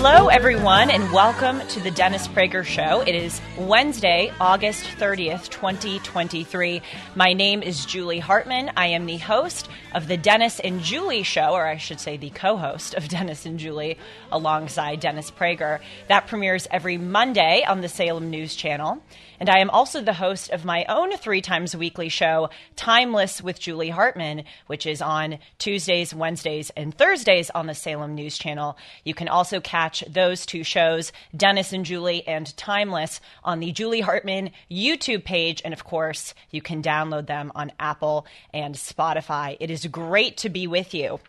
[0.00, 3.00] Hello, everyone, and welcome to the Dennis Prager Show.
[3.00, 6.80] It is Wednesday, August 30th, 2023.
[7.16, 8.70] My name is Julie Hartman.
[8.76, 12.30] I am the host of the Dennis and Julie Show, or I should say the
[12.30, 13.98] co host of Dennis and Julie
[14.30, 15.80] alongside Dennis Prager.
[16.06, 19.02] That premieres every Monday on the Salem News Channel.
[19.40, 23.60] And I am also the host of my own three times weekly show, Timeless with
[23.60, 28.76] Julie Hartman, which is on Tuesdays, Wednesdays, and Thursdays on the Salem News Channel.
[29.04, 34.00] You can also catch those two shows, Dennis and Julie and Timeless, on the Julie
[34.00, 35.62] Hartman YouTube page.
[35.64, 39.56] And of course, you can download them on Apple and Spotify.
[39.60, 41.20] It is great to be with you.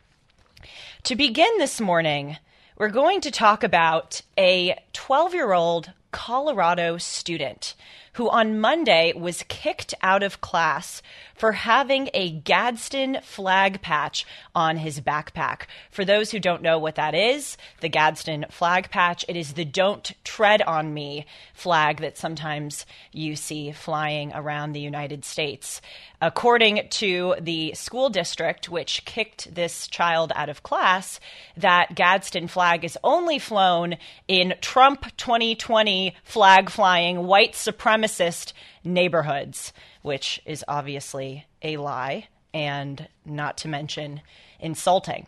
[1.04, 2.38] To begin this morning,
[2.80, 7.76] we're going to talk about a 12 year old Colorado student
[8.14, 11.02] who on Monday was kicked out of class
[11.40, 15.62] for having a Gadsden flag patch on his backpack.
[15.90, 19.64] For those who don't know what that is, the Gadsden flag patch, it is the
[19.64, 25.82] Don't Tread on Me flag that sometimes you see flying around the United States.
[26.22, 31.22] According to the school district, which kicked this child out of class,
[31.56, 33.96] that Gadsden flag is only flown
[34.28, 38.52] in Trump 2020 flag flying white supremacist
[38.84, 44.22] neighborhoods, which is obviously a lie and not to mention
[44.60, 45.28] insulting.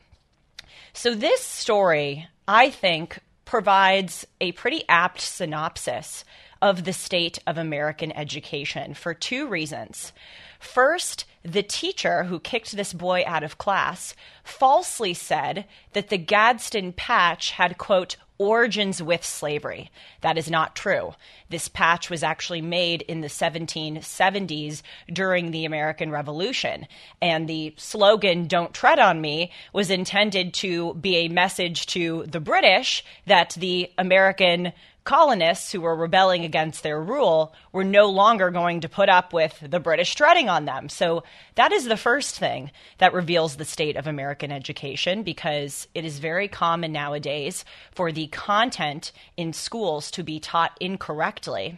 [0.93, 6.23] So, this story, I think, provides a pretty apt synopsis
[6.61, 10.13] of the state of American education for two reasons.
[10.59, 16.94] First, the teacher who kicked this boy out of class falsely said that the Gadsden
[16.94, 19.91] patch had, quote, origins with slavery.
[20.21, 21.13] That is not true.
[21.50, 24.81] This patch was actually made in the 1770s
[25.13, 26.88] during the American Revolution.
[27.21, 32.39] And the slogan, Don't Tread on Me, was intended to be a message to the
[32.39, 34.73] British that the American
[35.11, 39.59] colonists who were rebelling against their rule were no longer going to put up with
[39.61, 40.88] the British treading on them.
[40.88, 46.05] So that is the first thing that reveals the state of American education because it
[46.05, 51.77] is very common nowadays for the content in schools to be taught incorrectly.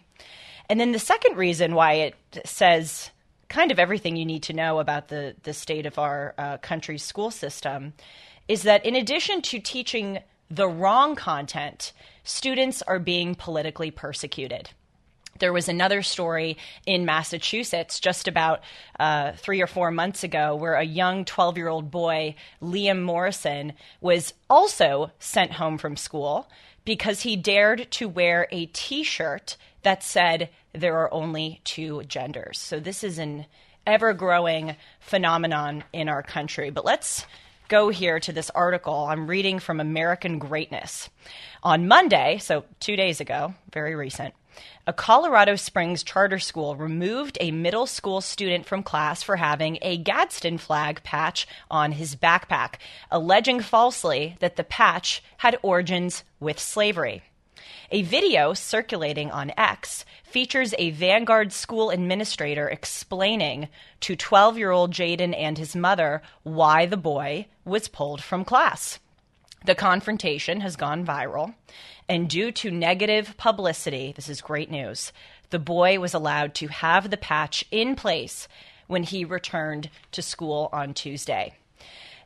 [0.69, 3.09] And then the second reason why it says
[3.49, 7.01] kind of everything you need to know about the, the state of our uh, country's
[7.01, 7.93] school system
[8.47, 11.93] is that in addition to teaching the wrong content,
[12.23, 14.69] students are being politically persecuted.
[15.39, 18.61] There was another story in Massachusetts just about
[18.99, 23.73] uh, three or four months ago where a young 12 year old boy, Liam Morrison,
[23.99, 26.47] was also sent home from school
[26.85, 32.59] because he dared to wear a t shirt that said there are only two genders.
[32.59, 33.45] So this is an
[33.85, 36.69] ever growing phenomenon in our country.
[36.69, 37.25] But let's
[37.67, 39.05] go here to this article.
[39.05, 41.09] I'm reading from American Greatness.
[41.63, 44.33] On Monday, so two days ago, very recent,
[44.85, 49.97] a Colorado Springs charter school removed a middle school student from class for having a
[49.97, 52.75] Gadsden flag patch on his backpack,
[53.09, 57.23] alleging falsely that the patch had origins with slavery.
[57.91, 63.69] A video circulating on X features a Vanguard school administrator explaining
[64.01, 68.99] to 12 year old Jaden and his mother why the boy was pulled from class.
[69.65, 71.53] The confrontation has gone viral,
[72.09, 75.13] and due to negative publicity, this is great news,
[75.51, 78.47] the boy was allowed to have the patch in place
[78.87, 81.53] when he returned to school on Tuesday.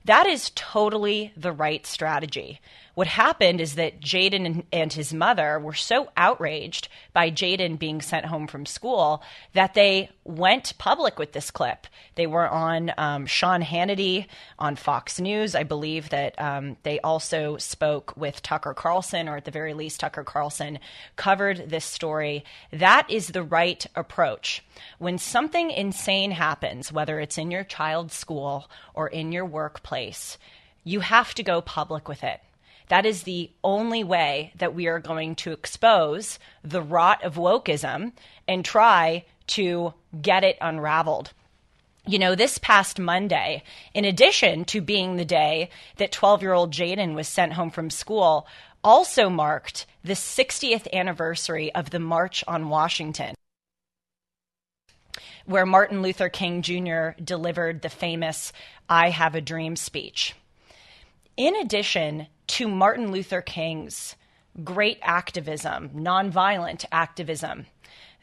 [0.05, 2.61] That is totally the right strategy.
[2.97, 8.25] What happened is that Jaden and his mother were so outraged by Jaden being sent
[8.25, 9.21] home from school
[9.53, 11.85] that they went public with this clip.
[12.15, 14.25] They were on um, Sean Hannity
[14.57, 15.53] on Fox News.
[15.53, 19.99] I believe that um, they also spoke with Tucker Carlson, or at the very least,
[19.99, 20.79] Tucker Carlson
[21.17, 22.43] covered this story.
[22.71, 24.65] That is the right approach.
[24.97, 30.39] When something insane happens, whether it's in your child's school or in your workplace,
[30.83, 32.39] you have to go public with it.
[32.89, 38.13] That is the only way that we are going to expose the rot of wokeism
[38.47, 41.33] and try to get it unraveled.
[42.05, 43.63] You know, this past Monday,
[43.93, 47.89] in addition to being the day that 12 year old Jaden was sent home from
[47.89, 48.47] school,
[48.81, 53.35] also marked the 60th anniversary of the March on Washington,
[55.45, 57.09] where Martin Luther King Jr.
[57.21, 58.53] delivered the famous
[58.87, 60.33] I Have a Dream speech.
[61.37, 64.15] In addition to Martin Luther King's
[64.63, 67.67] great activism, nonviolent activism,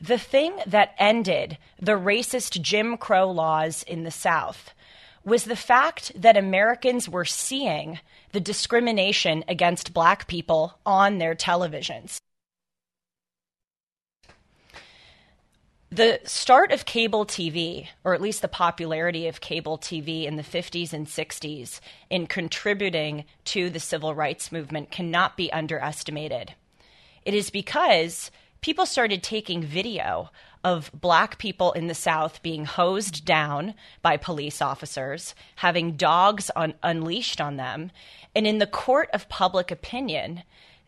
[0.00, 4.74] the thing that ended the racist Jim Crow laws in the South
[5.24, 8.00] was the fact that Americans were seeing
[8.32, 12.18] the discrimination against black people on their televisions.
[15.94, 20.42] The start of cable TV, or at least the popularity of cable TV in the
[20.42, 21.78] 50s and 60s,
[22.10, 26.52] in contributing to the civil rights movement cannot be underestimated.
[27.24, 30.30] It is because people started taking video
[30.64, 36.50] of black people in the South being hosed down by police officers, having dogs
[36.82, 37.92] unleashed on them,
[38.34, 40.42] and in the court of public opinion,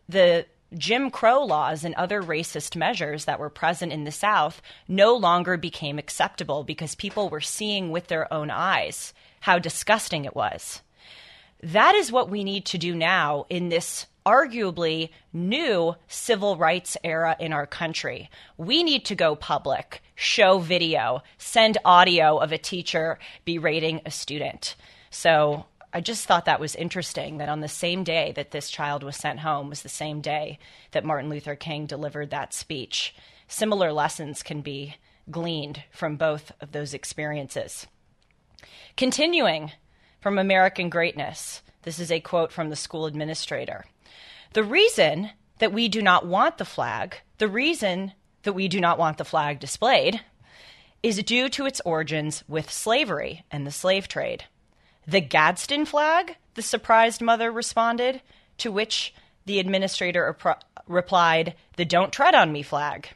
[0.09, 5.15] the Jim Crow laws and other racist measures that were present in the South no
[5.15, 10.83] longer became acceptable because people were seeing with their own eyes how disgusting it was.
[11.63, 17.37] That is what we need to do now in this arguably new civil rights era
[17.39, 18.29] in our country.
[18.57, 24.75] We need to go public, show video, send audio of a teacher berating a student.
[25.11, 25.67] So
[25.97, 29.17] I just thought that was interesting that on the same day that this child was
[29.17, 30.59] sent home was the same day
[30.91, 33.15] that Martin Luther King delivered that speech.
[33.49, 34.97] Similar lessons can be
[35.31, 37.87] gleaned from both of those experiences.
[38.99, 39.73] Continuing
[40.21, 43.87] from American Greatness, this is a quote from the school administrator.
[44.53, 48.13] The reason that we do not want the flag, the reason
[48.43, 50.21] that we do not want the flag displayed,
[51.03, 54.45] is due to its origins with slavery and the slave trade.
[55.07, 56.37] The Gadsden flag?
[56.55, 58.23] The surprised mother responded,
[58.59, 59.15] to which
[59.45, 60.37] the administrator
[60.87, 63.11] replied, The Don't Tread on Me flag.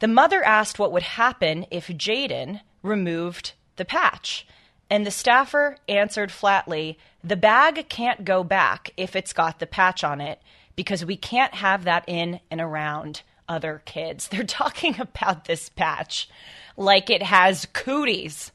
[0.00, 4.46] The mother asked what would happen if Jaden removed the patch.
[4.90, 10.02] And the staffer answered flatly, The bag can't go back if it's got the patch
[10.04, 10.40] on it
[10.74, 14.28] because we can't have that in and around other kids.
[14.30, 16.28] They're talking about this patch
[16.76, 18.52] like it has cooties.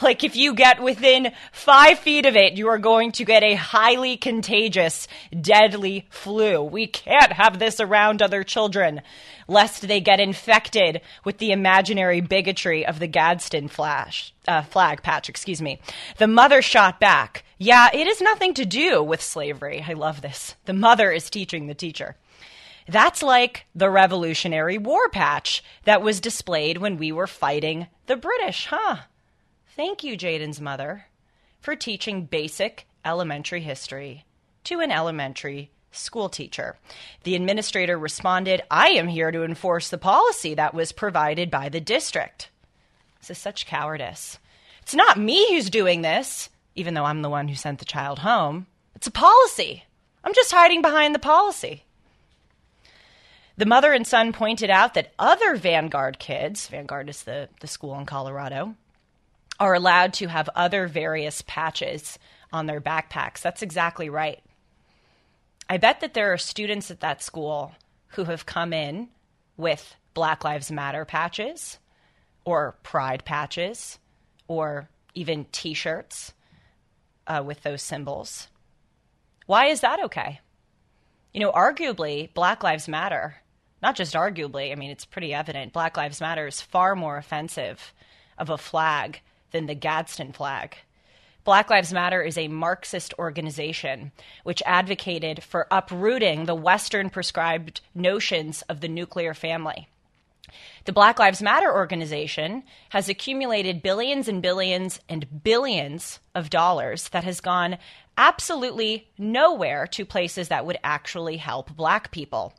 [0.00, 3.54] Like if you get within five feet of it, you are going to get a
[3.54, 5.08] highly contagious,
[5.38, 6.62] deadly flu.
[6.62, 9.02] We can't have this around other children,
[9.48, 15.28] lest they get infected with the imaginary bigotry of the Gadsden flash, uh, flag patch.
[15.28, 15.80] Excuse me.
[16.18, 17.44] The mother shot back.
[17.58, 19.84] Yeah, it has nothing to do with slavery.
[19.86, 20.54] I love this.
[20.66, 22.16] The mother is teaching the teacher.
[22.86, 28.66] That's like the Revolutionary War patch that was displayed when we were fighting the British,
[28.66, 28.96] huh?
[29.74, 31.06] Thank you, Jaden's mother,
[31.60, 34.24] for teaching basic elementary history
[34.64, 36.76] to an elementary school teacher.
[37.22, 41.80] The administrator responded, I am here to enforce the policy that was provided by the
[41.80, 42.50] district.
[43.20, 44.38] This is such cowardice.
[44.82, 48.18] It's not me who's doing this, even though I'm the one who sent the child
[48.18, 48.66] home.
[48.94, 49.84] It's a policy.
[50.22, 51.84] I'm just hiding behind the policy.
[53.56, 57.96] The mother and son pointed out that other Vanguard kids, Vanguard is the, the school
[57.98, 58.74] in Colorado,
[59.60, 62.18] are allowed to have other various patches
[62.52, 63.40] on their backpacks.
[63.40, 64.42] That's exactly right.
[65.70, 67.72] I bet that there are students at that school
[68.08, 69.08] who have come in
[69.56, 71.78] with Black Lives Matter patches
[72.44, 73.98] or pride patches
[74.48, 76.34] or even t shirts
[77.28, 78.48] uh, with those symbols.
[79.46, 80.40] Why is that okay?
[81.32, 83.36] You know, arguably, Black Lives Matter
[83.84, 87.92] not just arguably, I mean, it's pretty evident, Black Lives Matter is far more offensive
[88.38, 90.78] of a flag than the Gadsden flag.
[91.44, 94.10] Black Lives Matter is a Marxist organization
[94.42, 99.86] which advocated for uprooting the Western prescribed notions of the nuclear family.
[100.84, 107.24] The Black Lives Matter organization has accumulated billions and billions and billions of dollars that
[107.24, 107.78] has gone
[108.16, 112.54] absolutely nowhere to places that would actually help black people.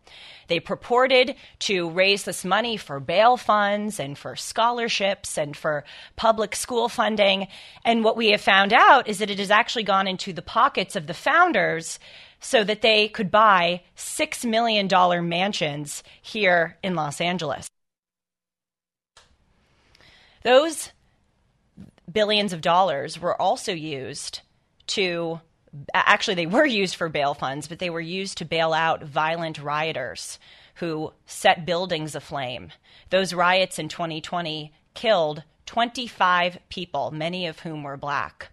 [0.48, 5.84] They purported to raise this money for bail funds and for scholarships and for
[6.15, 7.48] public school funding.
[7.84, 10.96] And what we have found out is that it has actually gone into the pockets
[10.96, 12.00] of the founders
[12.39, 14.88] so that they could buy $6 million
[15.27, 17.68] mansions here in Los Angeles.
[20.46, 20.92] Those
[22.12, 24.42] billions of dollars were also used
[24.88, 25.42] to
[25.92, 29.60] actually they were used for bail funds, but they were used to bail out violent
[29.60, 30.38] rioters
[30.75, 32.70] who set buildings aflame.
[33.10, 38.50] Those riots in 2020 killed 25 people, many of whom were black.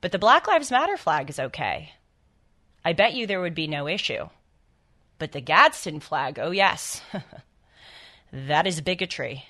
[0.00, 1.94] But the Black Lives Matter flag is okay.
[2.84, 4.28] I bet you there would be no issue.
[5.18, 7.02] But the Gadsden flag, oh yes,
[8.32, 9.46] that is bigotry.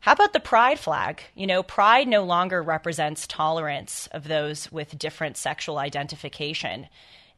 [0.00, 1.22] How about the pride flag?
[1.34, 6.88] You know, pride no longer represents tolerance of those with different sexual identification.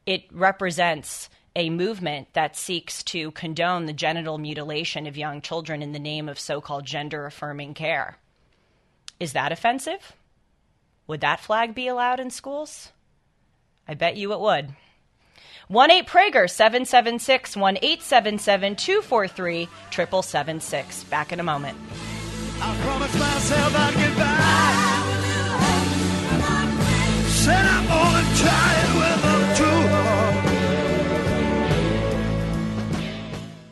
[0.05, 5.91] It represents a movement that seeks to condone the genital mutilation of young children in
[5.91, 8.17] the name of so called gender affirming care.
[9.19, 10.13] Is that offensive?
[11.07, 12.91] Would that flag be allowed in schools?
[13.87, 14.69] I bet you it would.
[15.67, 21.03] 1 8 Prager 776 1 877 243 7776.
[21.05, 21.77] Back in a moment.
[22.61, 24.78] I promised myself I'd get back.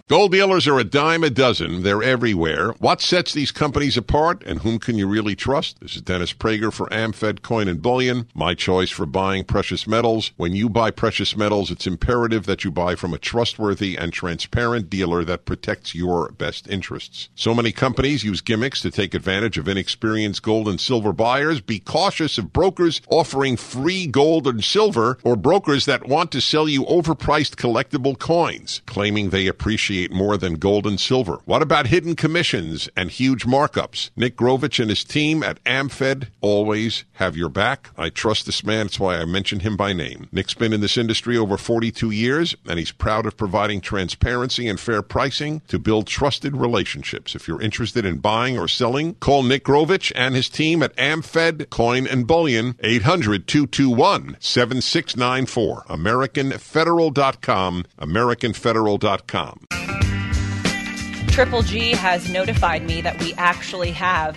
[0.09, 1.83] Gold dealers are a dime a dozen.
[1.83, 2.71] They're everywhere.
[2.79, 5.81] What sets these companies apart and whom can you really trust?
[5.81, 10.31] This is Dennis Prager for AmFed Coin and Bullion, my choice for buying precious metals.
[10.37, 14.89] When you buy precious metals, it's imperative that you buy from a trustworthy and transparent
[14.89, 17.27] dealer that protects your best interests.
[17.35, 21.59] So many companies use gimmicks to take advantage of inexperienced gold and silver buyers.
[21.59, 26.69] Be cautious of brokers offering free gold and silver or brokers that want to sell
[26.69, 31.39] you overpriced collectible coins, claiming they appreciate more than gold and silver.
[31.45, 34.09] What about hidden commissions and huge markups?
[34.15, 37.89] Nick Grovich and his team at AmFed always have your back.
[37.97, 38.85] I trust this man.
[38.85, 40.29] That's why I mention him by name.
[40.31, 44.79] Nick's been in this industry over 42 years, and he's proud of providing transparency and
[44.79, 47.35] fair pricing to build trusted relationships.
[47.35, 51.69] If you're interested in buying or selling, call Nick Grovich and his team at AmFed
[51.69, 55.83] Coin and Bullion, 800 221 7694.
[55.89, 59.86] AmericanFederal.com, AmericanFederal.com.
[61.37, 64.35] Triple G has notified me that we actually have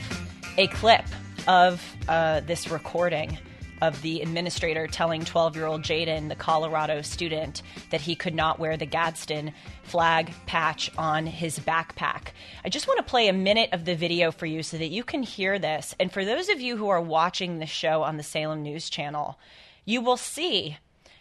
[0.59, 1.07] a clip
[1.49, 3.39] of uh, this recording
[3.81, 8.59] of the administrator telling 12 year old Jaden, the Colorado student, that he could not
[8.59, 12.33] wear the Gadsden flag patch on his backpack.
[12.67, 15.03] I just want to play a minute of the video for you so that you
[15.03, 15.95] can hear this.
[15.99, 19.39] And for those of you who are watching the show on the Salem News Channel,
[19.87, 20.77] you will see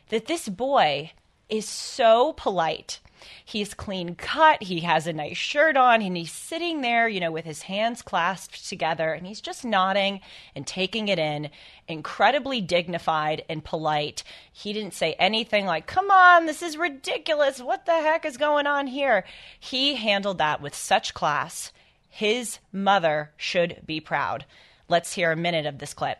[0.09, 1.13] that this boy
[1.47, 2.99] is so polite
[3.45, 4.63] He's clean cut.
[4.63, 8.01] He has a nice shirt on and he's sitting there, you know, with his hands
[8.01, 10.21] clasped together and he's just nodding
[10.55, 11.49] and taking it in,
[11.87, 14.23] incredibly dignified and polite.
[14.51, 17.61] He didn't say anything like, come on, this is ridiculous.
[17.61, 19.25] What the heck is going on here?
[19.59, 21.71] He handled that with such class.
[22.09, 24.45] His mother should be proud.
[24.87, 26.17] Let's hear a minute of this clip.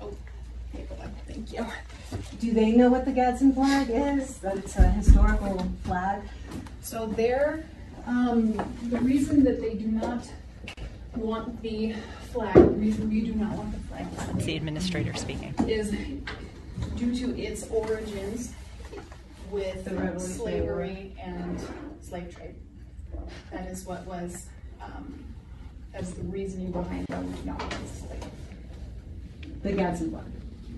[0.00, 0.12] Oh,
[1.26, 1.66] thank you.
[2.40, 4.38] Do they know what the Gadsden flag is?
[4.38, 6.22] That it's a historical flag?
[6.80, 7.66] So there,
[8.06, 8.54] um,
[8.84, 10.26] the reason that they do not
[11.14, 11.94] want the
[12.32, 14.06] flag, the reason we do not want the flag,
[14.36, 15.54] It's the administrator speaking.
[15.68, 15.90] is
[16.96, 18.54] due to its origins
[19.50, 19.84] with
[20.18, 21.60] slavery and
[22.00, 22.54] slave trade.
[23.52, 24.46] That is what was,
[24.80, 25.22] um,
[25.92, 28.24] that's the reasoning behind why we do not want this flag.
[29.62, 30.24] The Gadsden flag.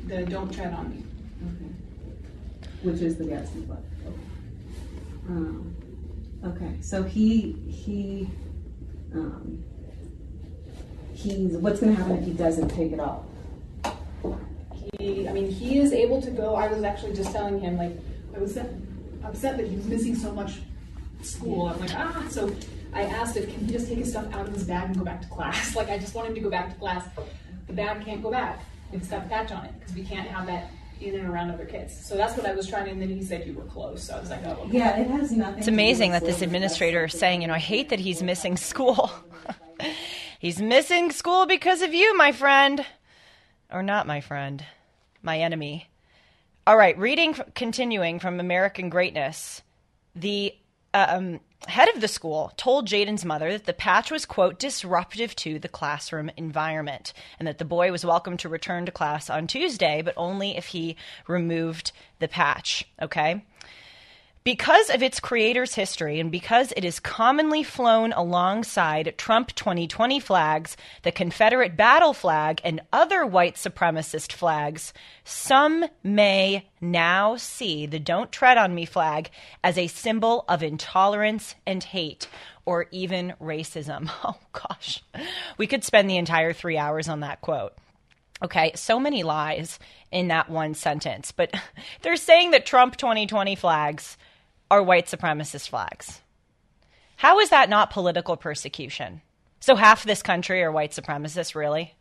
[0.08, 1.04] The don't tread on me.
[2.82, 3.70] Which is the Gadsden.
[3.70, 4.16] Okay.
[5.28, 5.76] Um,
[6.44, 6.76] okay.
[6.80, 8.28] So he he
[9.14, 9.62] um,
[11.14, 13.24] he's what's going to happen if he doesn't take it off?
[14.98, 16.54] He, I mean, he is able to go.
[16.54, 17.92] I was actually just telling him, like,
[18.34, 20.54] I was upset that he was missing so much
[21.22, 21.68] school.
[21.68, 22.26] I'm like, ah.
[22.30, 22.54] So
[22.92, 25.04] I asked if can he just take his stuff out of his bag and go
[25.04, 25.74] back to class.
[25.76, 27.06] Like, I just want him to go back to class.
[27.66, 28.60] The bag can't go back.
[28.92, 30.70] It's got patch on it because we can't have that
[31.02, 31.94] in and around other kids.
[32.04, 34.04] So that's what I was trying to, and then he said you were close.
[34.04, 34.78] So I was like, oh, okay.
[34.78, 35.58] Yeah, it has nothing.
[35.58, 39.10] It's amazing that this administrator is saying, you know, I hate that he's missing school.
[40.38, 42.84] he's missing school because of you, my friend.
[43.70, 44.64] Or not my friend,
[45.22, 45.88] my enemy.
[46.66, 49.62] All right, reading, continuing from American Greatness.
[50.14, 50.54] The
[50.94, 55.58] um, head of the school told Jaden's mother that the patch was, quote, disruptive to
[55.58, 60.02] the classroom environment and that the boy was welcome to return to class on Tuesday,
[60.02, 63.44] but only if he removed the patch, okay?
[64.44, 70.76] Because of its creator's history and because it is commonly flown alongside Trump 2020 flags,
[71.02, 78.32] the Confederate battle flag, and other white supremacist flags, some may now see the Don't
[78.32, 79.30] Tread on Me flag
[79.62, 82.26] as a symbol of intolerance and hate
[82.64, 84.10] or even racism.
[84.24, 85.02] Oh gosh,
[85.56, 87.74] we could spend the entire three hours on that quote.
[88.42, 89.78] Okay, so many lies
[90.10, 91.54] in that one sentence, but
[92.02, 94.16] they're saying that Trump 2020 flags
[94.72, 96.22] are white supremacist flags.
[97.16, 99.20] How is that not political persecution?
[99.60, 101.94] So half this country are white supremacists, really?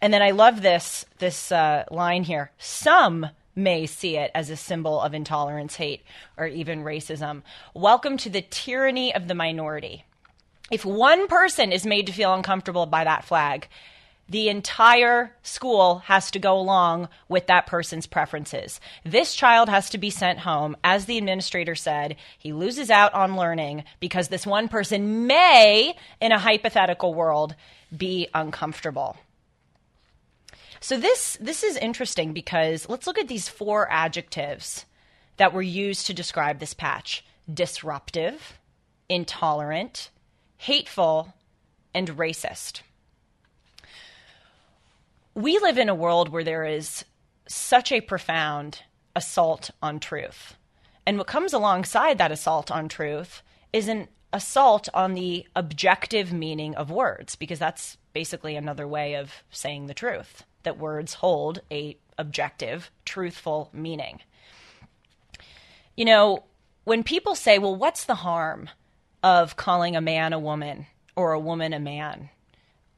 [0.00, 2.50] And then I love this this uh, line here.
[2.56, 6.02] Some may see it as a symbol of intolerance, hate,
[6.38, 7.42] or even racism.
[7.74, 10.06] Welcome to the tyranny of the minority.
[10.70, 13.68] If one person is made to feel uncomfortable by that flag,
[14.28, 18.80] the entire school has to go along with that person's preferences.
[19.04, 20.76] This child has to be sent home.
[20.82, 26.32] As the administrator said, he loses out on learning because this one person may, in
[26.32, 27.54] a hypothetical world,
[27.94, 29.16] be uncomfortable.
[30.80, 34.84] So this this is interesting because let's look at these four adjectives
[35.36, 37.24] that were used to describe this patch.
[37.52, 38.58] Disruptive,
[39.08, 40.10] intolerant,
[40.56, 41.34] hateful,
[41.94, 42.82] and racist
[45.34, 47.04] we live in a world where there is
[47.46, 48.80] such a profound
[49.16, 50.56] assault on truth.
[51.06, 56.74] And what comes alongside that assault on truth is an assault on the objective meaning
[56.74, 61.96] of words, because that's basically another way of saying the truth, that words hold a
[62.18, 64.20] objective, truthful meaning.
[65.96, 66.44] You know,
[66.84, 68.70] when people say, well, what's the harm
[69.22, 70.86] of calling a man a woman
[71.16, 72.30] or a woman a man?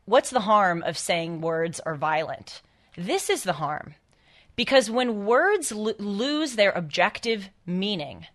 [0.06, 2.60] What's the harm of saying words are violent?
[2.96, 3.94] This is the harm.
[4.54, 8.26] Because when words lo- lose their objective meaning,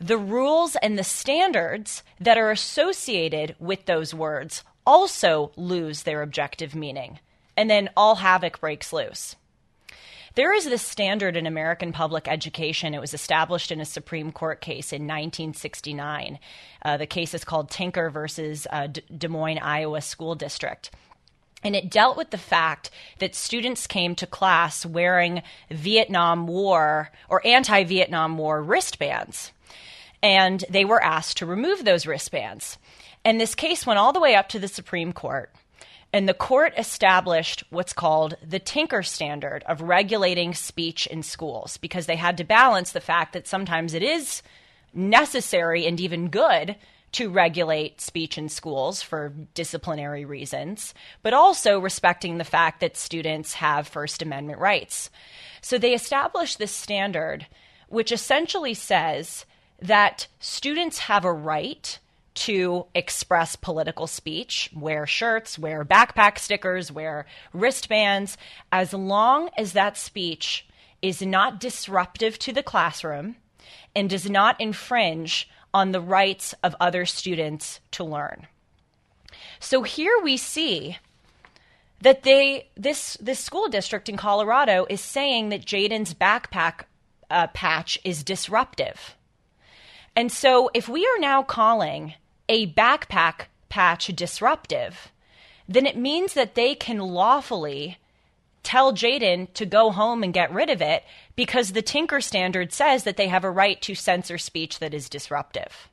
[0.00, 6.74] the rules and the standards that are associated with those words also lose their objective
[6.74, 7.18] meaning.
[7.56, 9.36] And then all havoc breaks loose.
[10.34, 12.94] There is this standard in American public education.
[12.94, 16.38] It was established in a Supreme Court case in 1969.
[16.82, 20.90] Uh, the case is called Tinker versus uh, D- Des Moines, Iowa School District.
[21.62, 27.46] And it dealt with the fact that students came to class wearing Vietnam War or
[27.46, 29.52] anti Vietnam War wristbands.
[30.22, 32.78] And they were asked to remove those wristbands.
[33.24, 35.52] And this case went all the way up to the Supreme Court.
[36.12, 42.06] And the court established what's called the Tinker standard of regulating speech in schools because
[42.06, 44.42] they had to balance the fact that sometimes it is
[44.92, 46.76] necessary and even good
[47.12, 53.54] to regulate speech in schools for disciplinary reasons, but also respecting the fact that students
[53.54, 55.10] have First Amendment rights.
[55.60, 57.46] So they established this standard,
[57.88, 59.44] which essentially says
[59.80, 61.98] that students have a right
[62.34, 68.36] to express political speech, wear shirts, wear backpack stickers, wear wristbands,
[68.70, 70.66] as long as that speech
[71.02, 73.36] is not disruptive to the classroom
[73.94, 78.46] and does not infringe on the rights of other students to learn.
[79.60, 80.98] So here we see
[82.00, 86.84] that they this this school district in Colorado is saying that Jaden's backpack
[87.30, 89.16] uh, patch is disruptive.
[90.14, 92.14] And so if we are now calling
[92.48, 95.10] a backpack patch disruptive,
[95.68, 97.98] then it means that they can lawfully
[98.62, 103.04] tell Jaden to go home and get rid of it because the Tinker standard says
[103.04, 105.88] that they have a right to censor speech that is disruptive.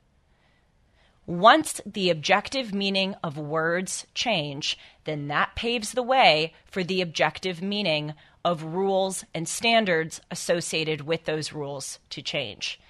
[1.26, 7.62] Once the objective meaning of words change, then that paves the way for the objective
[7.62, 12.80] meaning of rules and standards associated with those rules to change.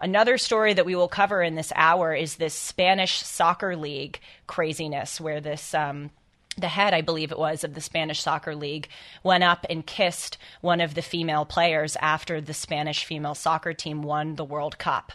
[0.00, 5.20] Another story that we will cover in this hour is this Spanish soccer league craziness,
[5.20, 6.10] where this um,
[6.56, 8.88] the head, I believe it was, of the Spanish Soccer League
[9.22, 14.02] went up and kissed one of the female players after the Spanish female soccer team
[14.02, 15.12] won the World Cup.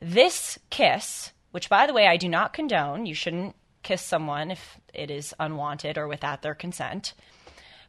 [0.00, 4.78] This kiss, which by the way I do not condone, you shouldn't kiss someone if
[4.94, 7.14] it is unwanted or without their consent.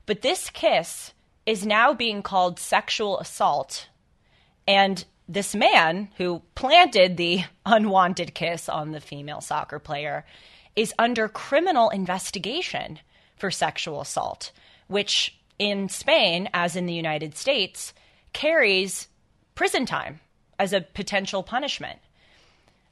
[0.05, 1.13] But this kiss
[1.45, 3.87] is now being called sexual assault.
[4.67, 10.25] And this man who planted the unwanted kiss on the female soccer player
[10.75, 12.99] is under criminal investigation
[13.37, 14.51] for sexual assault,
[14.87, 17.93] which in Spain, as in the United States,
[18.33, 19.07] carries
[19.55, 20.19] prison time
[20.59, 21.99] as a potential punishment.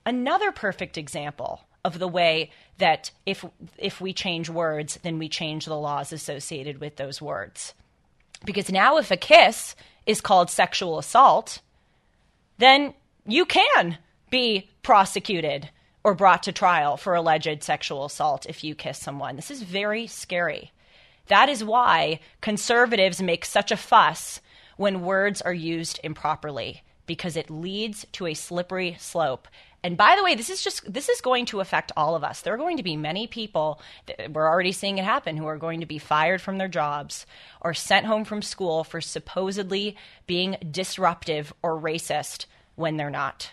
[0.05, 3.43] another perfect example of the way that if
[3.77, 7.73] if we change words, then we change the laws associated with those words.
[8.45, 11.59] Because now if a kiss is called sexual assault,
[12.61, 12.93] then
[13.25, 13.97] you can
[14.29, 15.69] be prosecuted
[16.03, 19.35] or brought to trial for alleged sexual assault if you kiss someone.
[19.35, 20.71] This is very scary.
[21.27, 24.41] That is why conservatives make such a fuss
[24.77, 29.47] when words are used improperly because it leads to a slippery slope.
[29.83, 32.41] And by the way, this is just this is going to affect all of us.
[32.41, 33.81] There are going to be many people
[34.29, 37.25] we're already seeing it happen who are going to be fired from their jobs
[37.61, 39.97] or sent home from school for supposedly
[40.27, 43.51] being disruptive or racist when they're not.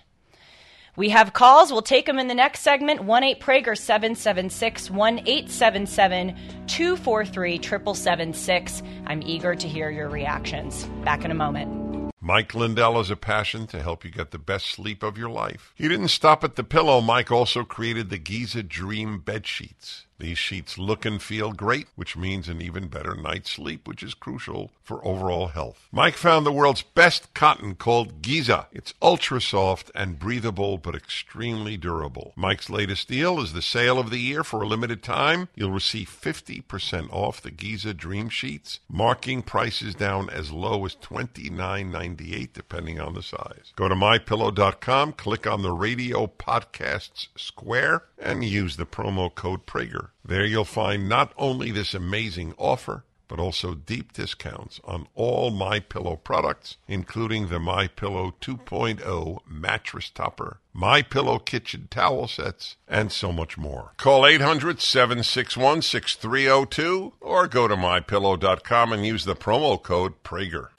[0.99, 1.71] We have calls.
[1.71, 3.05] We'll take them in the next segment.
[3.05, 8.83] 1 8 Prager 776 1 877 243 7776.
[9.07, 10.85] I'm eager to hear your reactions.
[11.05, 12.11] Back in a moment.
[12.21, 15.73] Mike Lindell has a passion to help you get the best sleep of your life.
[15.77, 17.01] He didn't stop at the pillow.
[17.01, 20.08] Mike also created the Giza Dream bed sheets.
[20.19, 24.15] These sheets look and feel great, which means an even better night's sleep, which is
[24.15, 25.87] crucial for overall health.
[25.93, 28.67] Mike found the world's best cotton called Giza.
[28.73, 32.33] It's ultra soft and breathable, but extremely durable.
[32.35, 35.49] Mike's latest deal is the sale of the year for a limited time.
[35.55, 42.53] You'll receive 50% off the Giza Dream Sheets, marking prices down as low as $29.98
[42.53, 43.73] depending on the size.
[43.77, 50.08] Go to mypillow.com, click on the radio podcasts square, and use the promo code Prager.
[50.25, 55.79] There you'll find not only this amazing offer, but also deep discounts on all My
[55.81, 63.13] Pillow products, including the My Pillow 2.0 mattress topper, My Pillow kitchen towel sets, and
[63.13, 63.93] so much more.
[63.99, 70.71] Call 800-761-6302 or go to mypillow.com and use the promo code Prager.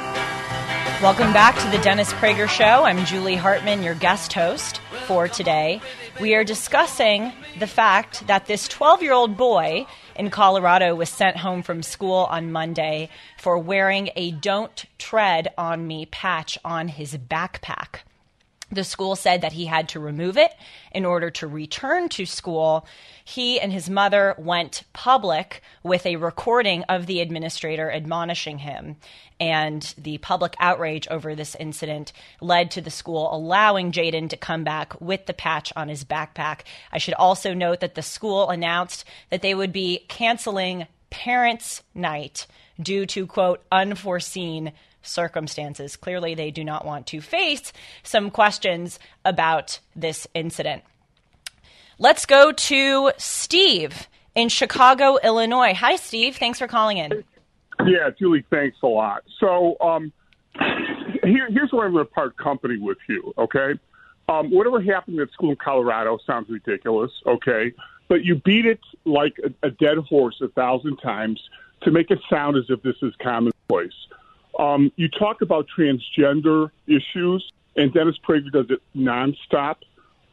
[1.02, 2.84] Welcome back to the Dennis Prager Show.
[2.84, 5.82] I'm Julie Hartman, your guest host for today.
[6.20, 9.86] We are discussing the fact that this 12 year old boy
[10.18, 15.88] in Colorado was sent home from school on Monday for wearing a Don't Tread on
[15.88, 18.00] Me patch on his backpack.
[18.72, 20.54] The school said that he had to remove it
[20.92, 22.86] in order to return to school.
[23.26, 28.98] He and his mother went public with a recording of the administrator admonishing him.
[29.40, 34.64] And the public outrage over this incident led to the school allowing Jaden to come
[34.64, 36.62] back with the patch on his backpack.
[36.92, 42.46] I should also note that the school announced that they would be canceling Parents' Night
[42.80, 44.74] due to, quote, unforeseen
[45.10, 45.96] circumstances.
[45.96, 50.84] Clearly, they do not want to face some questions about this incident.
[51.98, 55.74] Let's go to Steve in Chicago, Illinois.
[55.74, 56.38] Hi, Steve.
[56.38, 57.24] Thanks for calling in.
[57.86, 59.24] Yeah, Julie, thanks a lot.
[59.40, 60.12] So, um,
[61.24, 63.80] here, here's where I'm going to part company with you, okay?
[64.28, 67.74] Um, whatever happened at school in Colorado sounds ridiculous, okay?
[68.08, 71.42] But you beat it like a, a dead horse a thousand times
[71.82, 73.94] to make it sound as if this is commonplace.
[74.60, 79.78] Um, you talk about transgender issues, and Dennis Prager does it nonstop.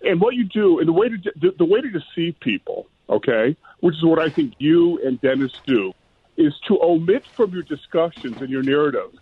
[0.03, 3.57] And what you do, and the way to the, the way to deceive people, okay,
[3.81, 5.93] which is what I think you and Dennis do,
[6.37, 9.12] is to omit from your discussions and your narrative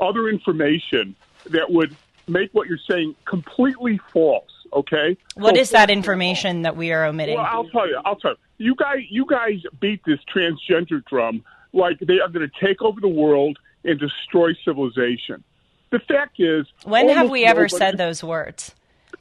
[0.00, 1.14] other information
[1.50, 1.94] that would
[2.26, 4.50] make what you're saying completely false.
[4.72, 5.16] Okay.
[5.36, 7.36] What so, is that information that we are omitting?
[7.36, 8.00] Well, I'll tell you.
[8.04, 8.36] I'll tell you.
[8.56, 13.00] You guys, you guys beat this transgender drum like they are going to take over
[13.00, 15.44] the world and destroy civilization.
[15.90, 18.74] The fact is, when have we ever said those words?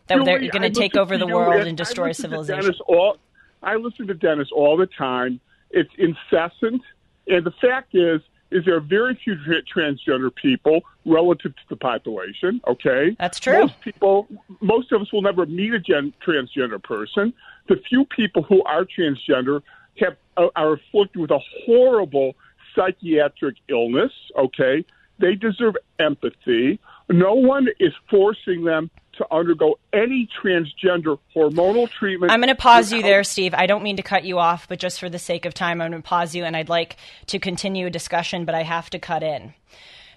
[0.07, 2.73] That Julie, they're going to take over the world and, and destroy civilization.
[2.87, 3.17] All,
[3.61, 5.39] I listen to Dennis all the time.
[5.69, 6.81] It's incessant,
[7.27, 8.21] and the fact is,
[8.51, 9.35] is there are very few
[9.75, 12.61] transgender people relative to the population.
[12.67, 13.61] Okay, that's true.
[13.61, 14.27] Most people,
[14.61, 17.33] most of us will never meet a gen, transgender person.
[17.67, 19.61] The few people who are transgender
[19.99, 22.35] have are afflicted with a horrible
[22.75, 24.85] psychiatric illness, okay?
[25.19, 26.79] They deserve empathy.
[27.09, 32.31] No one is forcing them to undergo any transgender hormonal treatment.
[32.31, 33.53] I'm going to pause you there, Steve.
[33.53, 35.91] I don't mean to cut you off, but just for the sake of time, I'm
[35.91, 38.99] going to pause you and I'd like to continue a discussion, but I have to
[38.99, 39.53] cut in.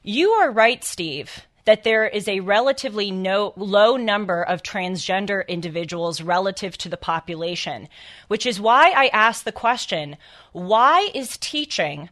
[0.03, 6.23] You are right, Steve, that there is a relatively no, low number of transgender individuals
[6.23, 7.89] relative to the population,
[8.29, 10.17] which is why I asked the question
[10.53, 12.09] why is teaching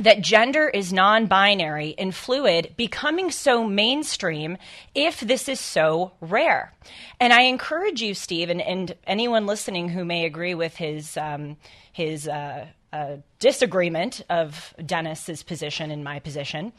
[0.00, 4.56] that gender is non binary and fluid becoming so mainstream
[4.94, 6.72] if this is so rare.
[7.20, 11.56] And I encourage you, Steve, and, and anyone listening who may agree with his, um,
[11.92, 16.72] his uh, a disagreement of Dennis's position and my position,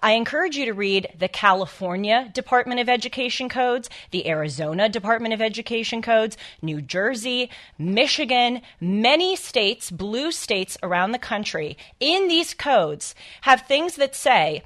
[0.00, 5.42] I encourage you to read the California Department of Education codes, the Arizona Department of
[5.42, 11.76] Education codes, New Jersey, Michigan, many states, blue states around the country.
[12.00, 14.62] In these codes have things that say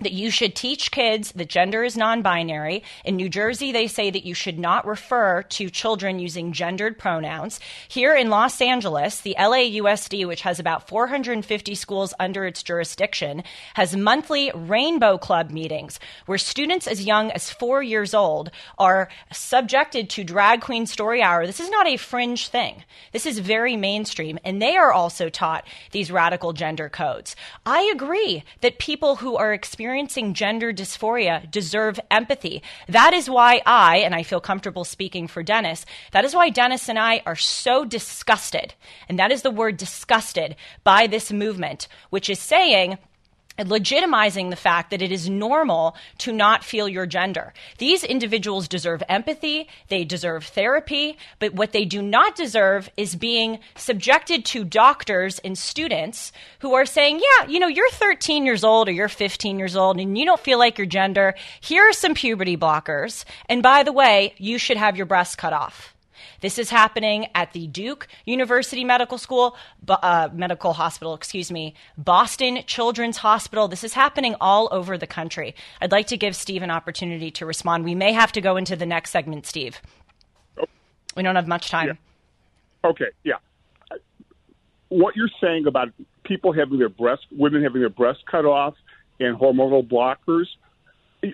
[0.00, 2.82] that you should teach kids that gender is non binary.
[3.04, 7.60] In New Jersey, they say that you should not refer to children using gendered pronouns.
[7.88, 13.42] Here in Los Angeles, the LAUSD, which has about 450 schools under its jurisdiction,
[13.74, 20.10] has monthly Rainbow Club meetings where students as young as four years old are subjected
[20.10, 21.46] to drag queen story hour.
[21.46, 24.38] This is not a fringe thing, this is very mainstream.
[24.44, 27.36] And they are also taught these radical gender codes.
[27.66, 32.62] I agree that people who are experiencing experiencing gender dysphoria deserve empathy.
[32.88, 36.88] That is why I, and I feel comfortable speaking for Dennis, that is why Dennis
[36.88, 38.72] and I are so disgusted,
[39.08, 42.98] and that is the word disgusted, by this movement, which is saying,
[43.58, 47.52] legitimizing the fact that it is normal to not feel your gender.
[47.78, 53.58] These individuals deserve empathy, they deserve therapy, but what they do not deserve is being
[53.76, 58.88] subjected to doctors and students who are saying, yeah, you know, you're 13 years old
[58.88, 61.34] or you're 15 years old and you don't feel like your gender.
[61.60, 63.24] Here are some puberty blockers.
[63.46, 65.94] And by the way, you should have your breasts cut off.
[66.40, 69.56] This is happening at the Duke University Medical School,
[69.88, 73.68] uh, Medical Hospital, excuse me, Boston Children's Hospital.
[73.68, 75.54] This is happening all over the country.
[75.80, 77.84] I'd like to give Steve an opportunity to respond.
[77.84, 79.80] We may have to go into the next segment, Steve.
[81.16, 81.88] We don't have much time.
[81.88, 82.90] Yeah.
[82.90, 83.34] Okay, yeah.
[84.88, 85.88] What you're saying about
[86.24, 88.74] people having their breast, women having their breasts cut off,
[89.18, 90.46] and hormonal blockers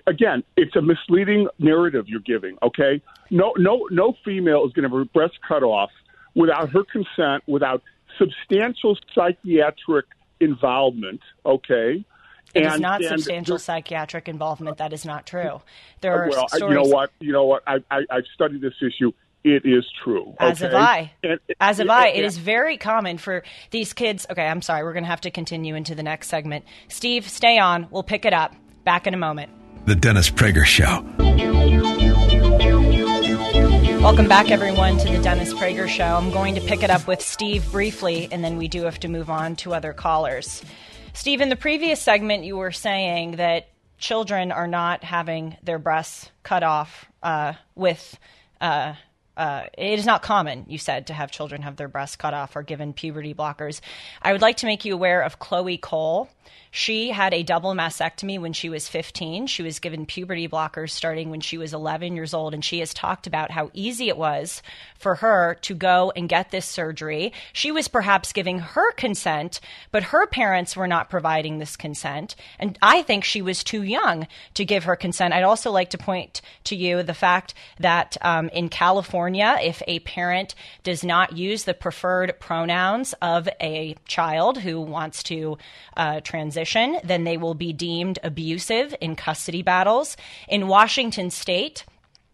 [0.05, 2.57] again, it's a misleading narrative you're giving.
[2.63, 5.91] Okay, no, no, no female is going to have her breast cut off
[6.35, 7.81] without her consent, without
[8.17, 10.05] substantial psychiatric
[10.39, 11.21] involvement.
[11.45, 12.05] Okay.
[12.53, 14.77] It and, is not substantial psychiatric involvement.
[14.77, 15.61] That is not true.
[16.01, 16.71] There uh, are well, stories.
[16.71, 17.11] You know what?
[17.19, 17.63] You know what?
[17.67, 19.11] I, I, I've studied this issue.
[19.43, 20.29] It is true.
[20.29, 20.51] Okay?
[20.51, 21.11] As have I.
[21.23, 22.07] And, As have I.
[22.07, 24.25] It is very common for these kids.
[24.29, 24.83] Okay, I'm sorry.
[24.83, 26.65] We're going to have to continue into the next segment.
[26.87, 27.87] Steve, stay on.
[27.91, 28.55] We'll pick it up.
[28.83, 29.51] Back in a moment.
[29.87, 31.01] The Dennis Prager Show.
[34.01, 36.03] Welcome back, everyone, to the Dennis Prager Show.
[36.03, 39.07] I'm going to pick it up with Steve briefly, and then we do have to
[39.07, 40.61] move on to other callers.
[41.13, 46.31] Steve, in the previous segment, you were saying that children are not having their breasts
[46.43, 48.19] cut off uh, with.
[48.59, 48.95] Uh,
[49.37, 52.57] uh, it is not common, you said, to have children have their breasts cut off
[52.57, 53.79] or given puberty blockers.
[54.21, 56.27] I would like to make you aware of Chloe Cole.
[56.77, 59.47] She had a double mastectomy when she was 15.
[59.47, 62.53] She was given puberty blockers starting when she was 11 years old.
[62.53, 64.61] And she has talked about how easy it was
[64.99, 67.33] for her to go and get this surgery.
[67.51, 69.59] She was perhaps giving her consent,
[69.91, 72.35] but her parents were not providing this consent.
[72.59, 75.33] And I think she was too young to give her consent.
[75.33, 79.97] I'd also like to point to you the fact that um, in California, if a
[80.01, 85.57] parent does not use the preferred pronouns of a child who wants to
[85.95, 90.17] uh, transition, position, then they will be deemed abusive in custody battles.
[90.47, 91.85] In Washington state,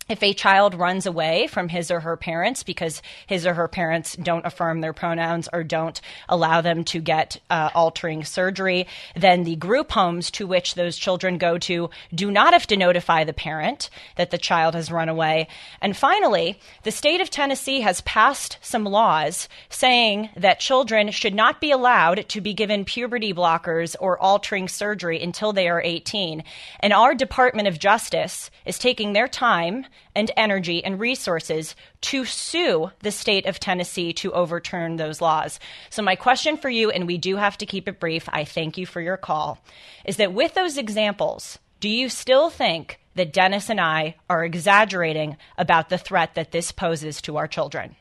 [0.09, 4.15] if a child runs away from his or her parents because his or her parents
[4.17, 8.85] don't affirm their pronouns or don't allow them to get uh, altering surgery,
[9.15, 13.23] then the group homes to which those children go to do not have to notify
[13.23, 15.47] the parent that the child has run away.
[15.81, 21.61] And finally, the state of Tennessee has passed some laws saying that children should not
[21.61, 26.43] be allowed to be given puberty blockers or altering surgery until they are 18.
[26.81, 32.91] And our Department of Justice is taking their time and energy and resources to sue
[32.99, 35.59] the state of Tennessee to overturn those laws.
[35.89, 38.77] So, my question for you, and we do have to keep it brief, I thank
[38.77, 39.59] you for your call,
[40.05, 45.37] is that with those examples, do you still think that Dennis and I are exaggerating
[45.57, 47.95] about the threat that this poses to our children?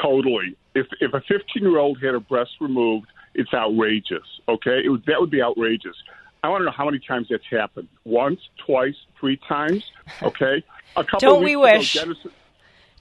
[0.00, 0.56] Totally.
[0.74, 4.26] If if a 15 year old had a breast removed, it's outrageous.
[4.48, 5.96] Okay, it that would be outrageous.
[6.42, 7.88] I want to know how many times that's happened.
[8.04, 9.84] Once, twice, three times.
[10.22, 10.64] Okay.
[10.96, 11.18] A couple.
[11.18, 11.94] Don't we wish?
[11.94, 12.34] Ago, Dennis,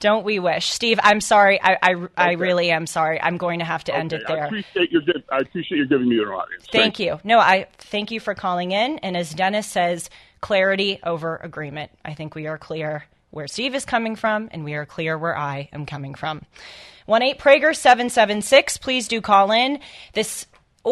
[0.01, 0.99] don't we wish, Steve?
[1.03, 1.61] I'm sorry.
[1.61, 2.13] I I, okay.
[2.17, 3.21] I, really am sorry.
[3.21, 4.01] I'm going to have to okay.
[4.01, 4.43] end it there.
[4.43, 5.01] I appreciate your
[5.31, 6.63] I appreciate you giving me your audience.
[6.71, 7.19] Thank, thank you.
[7.23, 8.97] No, I thank you for calling in.
[8.99, 10.09] And as Dennis says,
[10.41, 11.91] clarity over agreement.
[12.03, 15.37] I think we are clear where Steve is coming from, and we are clear where
[15.37, 16.41] I am coming from.
[17.05, 18.77] One eight Prager seven seven six.
[18.77, 19.79] Please do call in.
[20.13, 20.47] This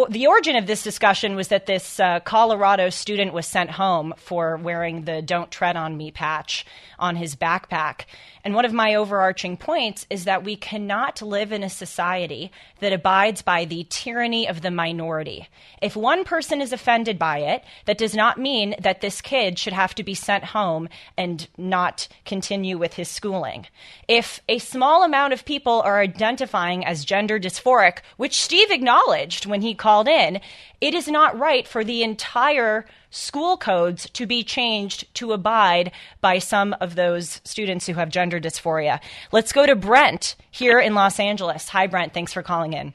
[0.09, 4.57] the origin of this discussion was that this uh, Colorado student was sent home for
[4.57, 6.65] wearing the Don't Tread on Me patch
[6.99, 8.01] on his backpack.
[8.43, 12.93] And one of my overarching points is that we cannot live in a society that
[12.93, 15.47] abides by the tyranny of the minority.
[15.81, 19.73] If one person is offended by it, that does not mean that this kid should
[19.73, 23.65] have to be sent home and not continue with his schooling.
[24.07, 29.61] If a small amount of people are identifying as gender dysphoric, which Steve acknowledged when
[29.61, 30.39] he called in,
[30.79, 36.37] it is not right for the entire school codes to be changed to abide by
[36.37, 38.99] some of those students who have gender dysphoria.
[39.31, 41.69] Let's go to Brent here in Los Angeles.
[41.69, 42.13] Hi, Brent.
[42.13, 42.93] Thanks for calling in.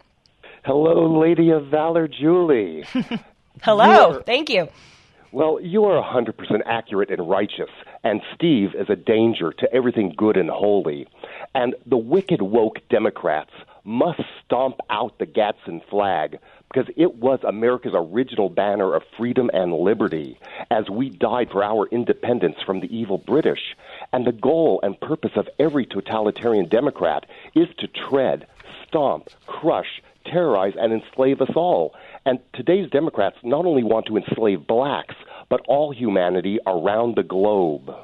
[0.65, 2.85] Hello, Lady of Valor, Julie.
[3.63, 4.23] Hello.
[4.25, 4.69] Thank you.
[5.35, 6.33] Well, you are 100%
[6.65, 7.71] accurate and righteous,
[8.05, 11.09] and Steve is a danger to everything good and holy.
[11.57, 13.51] And the wicked woke Democrats
[13.83, 19.73] must stomp out the Gadsden flag because it was America's original banner of freedom and
[19.73, 20.39] liberty
[20.71, 23.77] as we died for our independence from the evil British.
[24.13, 28.47] And the goal and purpose of every totalitarian Democrat is to tread,
[28.87, 31.95] stomp, crush, terrorize, and enslave us all.
[32.25, 35.15] And today's Democrats not only want to enslave blacks,
[35.49, 37.95] but all humanity around the globe.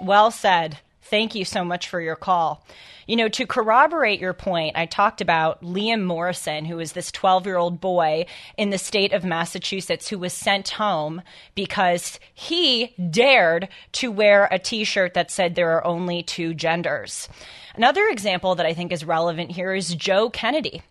[0.00, 0.78] Well said.
[1.04, 2.64] Thank you so much for your call.
[3.06, 7.44] You know, to corroborate your point, I talked about Liam Morrison, who is this 12
[7.44, 8.24] year old boy
[8.56, 11.20] in the state of Massachusetts who was sent home
[11.54, 17.28] because he dared to wear a t shirt that said there are only two genders.
[17.74, 20.82] Another example that I think is relevant here is Joe Kennedy.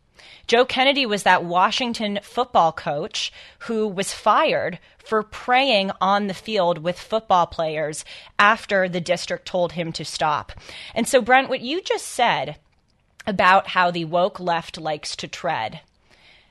[0.47, 6.77] Joe Kennedy was that Washington football coach who was fired for praying on the field
[6.79, 8.05] with football players
[8.39, 10.51] after the district told him to stop.
[10.95, 12.57] And so, Brent, what you just said
[13.25, 15.81] about how the woke left likes to tread,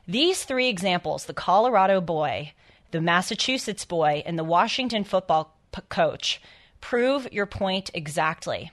[0.07, 2.53] these three examples the Colorado boy,
[2.91, 6.41] the Massachusetts boy, and the Washington football p- coach
[6.81, 8.71] prove your point exactly.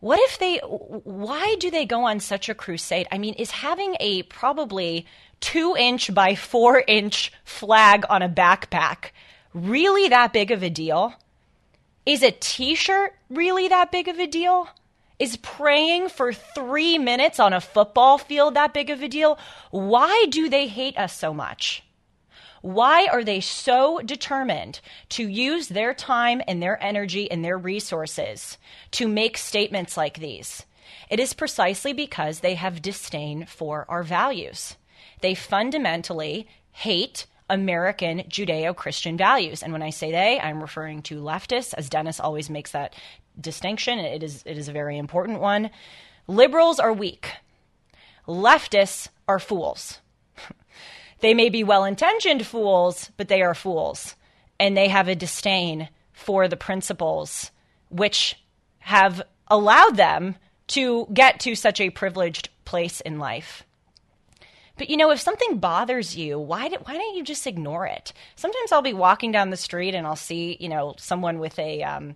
[0.00, 3.08] What if they, why do they go on such a crusade?
[3.10, 5.06] I mean, is having a probably
[5.40, 9.10] two inch by four inch flag on a backpack
[9.54, 11.14] really that big of a deal?
[12.04, 14.68] Is a t shirt really that big of a deal?
[15.18, 19.38] Is praying for three minutes on a football field that big of a deal?
[19.70, 21.82] Why do they hate us so much?
[22.66, 28.58] Why are they so determined to use their time and their energy and their resources
[28.90, 30.66] to make statements like these?
[31.08, 34.74] It is precisely because they have disdain for our values.
[35.20, 39.62] They fundamentally hate American Judeo Christian values.
[39.62, 42.96] And when I say they, I'm referring to leftists, as Dennis always makes that
[43.40, 44.00] distinction.
[44.00, 45.70] It is, it is a very important one.
[46.26, 47.30] Liberals are weak,
[48.26, 50.00] leftists are fools.
[51.20, 54.14] They may be well intentioned fools, but they are fools.
[54.58, 57.50] And they have a disdain for the principles
[57.88, 58.36] which
[58.78, 60.36] have allowed them
[60.68, 63.64] to get to such a privileged place in life.
[64.78, 68.12] But you know, if something bothers you, why do, why don't you just ignore it?
[68.34, 71.82] Sometimes I'll be walking down the street and I'll see you know someone with a
[71.82, 72.14] um,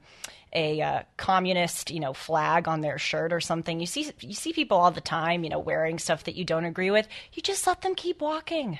[0.52, 3.80] a uh, communist you know flag on their shirt or something.
[3.80, 6.66] You see you see people all the time you know wearing stuff that you don't
[6.66, 7.08] agree with.
[7.32, 8.78] You just let them keep walking.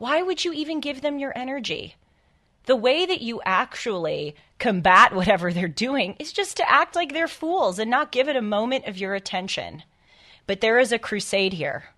[0.00, 1.94] Why would you even give them your energy?
[2.64, 7.28] The way that you actually combat whatever they're doing is just to act like they're
[7.28, 9.82] fools and not give it a moment of your attention.
[10.46, 11.90] But there is a crusade here.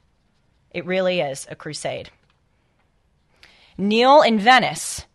[0.72, 2.10] It really is a crusade.
[3.78, 5.06] Neil in Venice,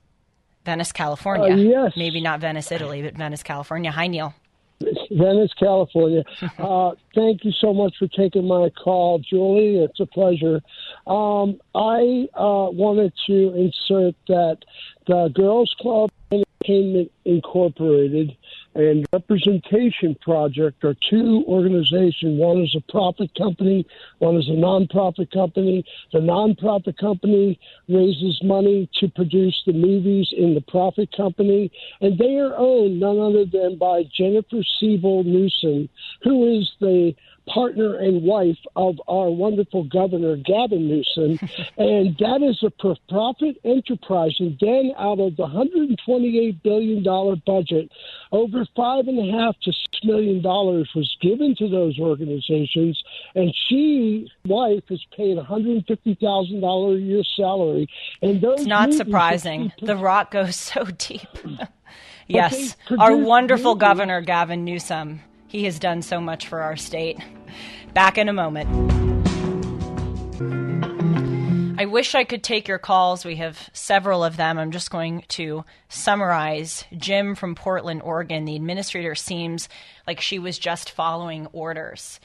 [0.63, 1.55] Venice, California.
[1.55, 1.93] Uh, yes.
[1.97, 3.91] Maybe not Venice, Italy, but Venice, California.
[3.91, 4.33] Hi, Neil.
[5.11, 6.23] Venice, California.
[6.57, 9.77] Uh, thank you so much for taking my call, Julie.
[9.77, 10.59] It's a pleasure.
[11.05, 14.57] Um, I uh, wanted to insert that
[15.05, 18.35] the Girls Club Entertainment Incorporated
[18.77, 22.39] and Representation Project are two organizations.
[22.39, 23.87] One is a profit company,
[24.19, 25.83] one is a nonprofit company.
[26.13, 27.59] The nonprofit company
[27.89, 33.19] raises money to produce the movies in the profit company, and they are owned none
[33.19, 35.89] other than by Jennifer Siebel Newsom,
[36.21, 37.15] who is the
[37.47, 41.39] partner and wife of our wonderful governor, Gavin Newsom.
[41.77, 44.35] and that is a for profit enterprise.
[44.39, 47.03] And then out of the $128 billion
[47.45, 47.91] budget,
[48.31, 53.01] over five and a half to six million dollars was given to those organizations.
[53.35, 57.87] And she, wife, is paid $150,000 a year salary.
[58.21, 59.71] And those it's not surprising.
[59.81, 61.27] The rock goes so deep.
[62.27, 63.81] yes, our wonderful movies.
[63.81, 65.21] governor, Gavin Newsom.
[65.57, 67.17] He has done so much for our state.
[67.95, 68.69] Back in a moment.
[71.79, 73.25] I wish I could take your calls.
[73.25, 74.59] We have several of them.
[74.59, 76.85] I'm just going to summarize.
[76.95, 79.67] Jim from Portland, Oregon, the administrator seems
[80.05, 82.19] like she was just following orders.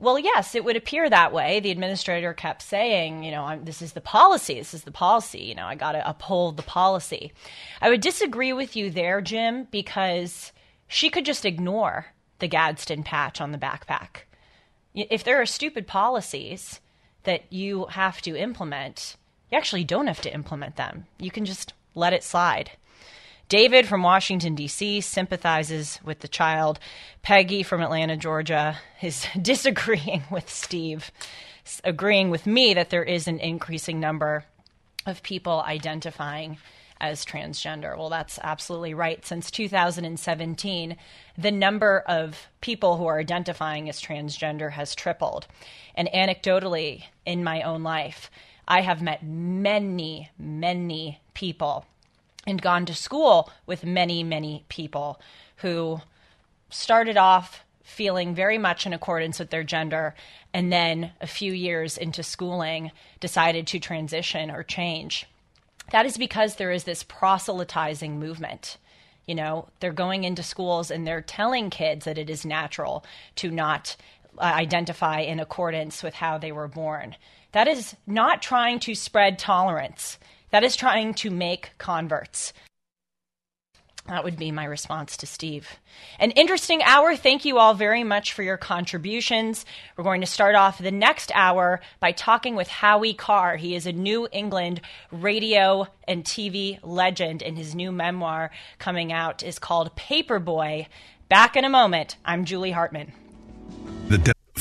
[0.00, 1.60] Well, yes, it would appear that way.
[1.60, 4.54] The administrator kept saying, you know, I'm, this is the policy.
[4.54, 5.44] This is the policy.
[5.44, 7.32] You know, I got to uphold the policy.
[7.80, 10.50] I would disagree with you there, Jim, because
[10.88, 12.06] she could just ignore
[12.38, 14.22] the Gadsden patch on the backpack.
[14.94, 16.80] If there are stupid policies
[17.24, 19.16] that you have to implement,
[19.50, 21.06] you actually don't have to implement them.
[21.18, 22.72] You can just let it slide.
[23.48, 26.80] David from Washington, D.C., sympathizes with the child.
[27.22, 31.12] Peggy from Atlanta, Georgia, is disagreeing with Steve,
[31.84, 34.44] agreeing with me that there is an increasing number
[35.06, 36.58] of people identifying
[37.00, 37.96] as transgender.
[37.96, 39.24] Well, that's absolutely right.
[39.24, 40.96] Since 2017,
[41.38, 45.46] the number of people who are identifying as transgender has tripled.
[45.94, 48.30] And anecdotally, in my own life,
[48.68, 51.86] I have met many, many people
[52.46, 55.20] and gone to school with many, many people
[55.56, 56.00] who
[56.70, 60.14] started off feeling very much in accordance with their gender
[60.52, 65.26] and then a few years into schooling decided to transition or change.
[65.92, 68.76] That is because there is this proselytizing movement.
[69.26, 73.04] You know, they're going into schools and they're telling kids that it is natural
[73.36, 73.96] to not
[74.38, 77.16] uh, identify in accordance with how they were born.
[77.52, 80.18] That is not trying to spread tolerance.
[80.50, 82.52] That is trying to make converts.
[84.08, 85.68] That would be my response to Steve.
[86.20, 87.16] An interesting hour.
[87.16, 89.66] Thank you all very much for your contributions.
[89.96, 93.56] We're going to start off the next hour by talking with Howie Carr.
[93.56, 94.80] He is a New England
[95.10, 100.86] radio and TV legend, and his new memoir coming out is called Paperboy.
[101.28, 102.16] Back in a moment.
[102.24, 103.12] I'm Julie Hartman.
[104.06, 104.35] The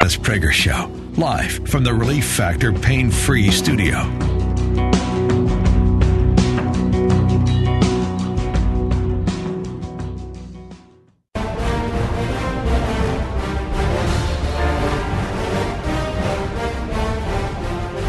[0.00, 4.02] Dennis Prager Show, live from the Relief Factor Pain Free Studio.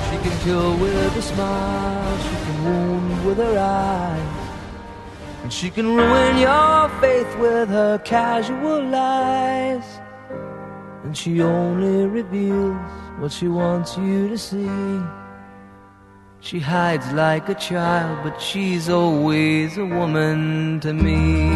[0.04, 4.50] She can kill with a smile, she can wound with her eyes,
[5.44, 10.00] and she can ruin your faith with her casual lies.
[11.06, 12.76] And she only reveals
[13.20, 15.25] what she wants you to see.
[16.46, 21.50] She hides like a child, but she's always a woman to me.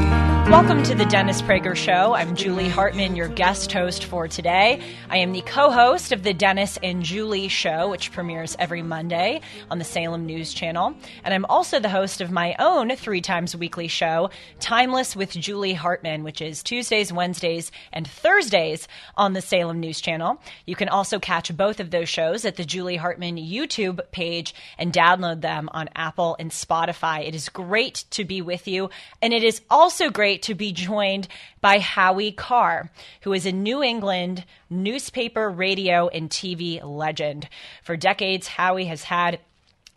[0.50, 2.16] Welcome to the Dennis Prager Show.
[2.16, 4.82] I'm Julie Hartman, your guest host for today.
[5.08, 9.42] I am the co host of the Dennis and Julie Show, which premieres every Monday
[9.70, 10.96] on the Salem News Channel.
[11.24, 15.76] And I'm also the host of my own three times weekly show, Timeless with Julie
[15.76, 20.42] Hartman, which is Tuesdays, Wednesdays, and Thursdays on the Salem News Channel.
[20.66, 24.92] You can also catch both of those shows at the Julie Hartman YouTube page and
[24.94, 27.28] download them on Apple and Spotify.
[27.28, 28.90] It is great to be with you.
[29.22, 31.28] And it is also great to be joined
[31.62, 32.90] by Howie Carr,
[33.22, 37.50] who is a New England newspaper, radio, and TV legend.
[37.84, 39.40] For decades, Howie has had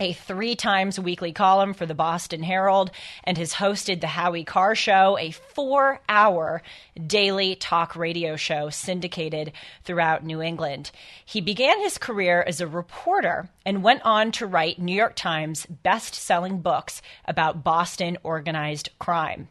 [0.03, 2.91] a three times weekly column for the Boston Herald,
[3.23, 6.61] and has hosted the Howie Carr Show, a four hour
[7.07, 9.53] daily talk radio show syndicated
[9.85, 10.91] throughout New England.
[11.25, 15.67] He began his career as a reporter and went on to write New York Times
[15.67, 19.49] best selling books about Boston organized crime.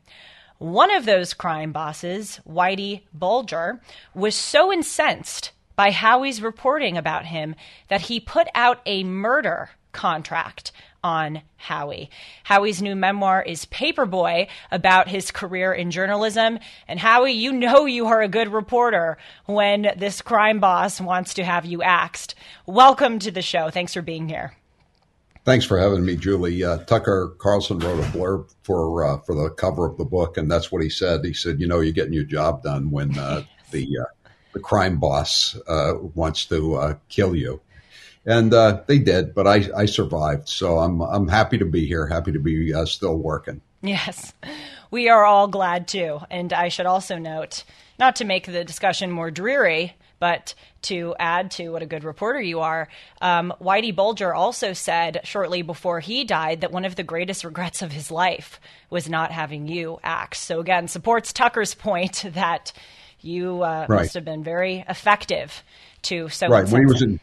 [0.58, 3.80] One of those crime bosses, Whitey Bulger,
[4.14, 7.56] was so incensed by Howie's reporting about him
[7.88, 10.72] that he put out a murder contract
[11.04, 12.10] on Howie.
[12.44, 16.60] Howie's new memoir is Paperboy about his career in journalism.
[16.88, 21.44] And Howie, you know you are a good reporter when this crime boss wants to
[21.44, 22.36] have you axed.
[22.66, 23.70] Welcome to the show.
[23.70, 24.56] Thanks for being here.
[25.44, 26.64] Thanks for having me, Julie.
[26.64, 30.52] Uh, Tucker Carlson wrote a blurb for uh, for the cover of the book, and
[30.52, 31.26] that's what he said.
[31.26, 35.00] He said, "You know, you're getting your job done when uh, the uh, the crime
[35.00, 37.60] boss uh, wants to uh, kill you."
[38.26, 38.52] And
[38.88, 42.06] they did, but I, I survived, so I'm I'm happy to be here.
[42.06, 43.62] Happy to be still working.
[43.82, 44.34] Yes,
[44.92, 46.20] we are all glad too.
[46.30, 47.64] And I should also note,
[47.98, 50.54] not to make the discussion more dreary, but
[50.84, 52.88] to add to what a good reporter you are,
[53.22, 57.82] um, Whitey Bulger also said shortly before he died that one of the greatest regrets
[57.82, 58.60] of his life
[58.92, 60.38] was not having you act.
[60.38, 62.72] So again, supports Tucker's point that
[63.20, 64.02] you uh, right.
[64.02, 65.64] must have been very effective
[66.04, 67.20] to so right when he was in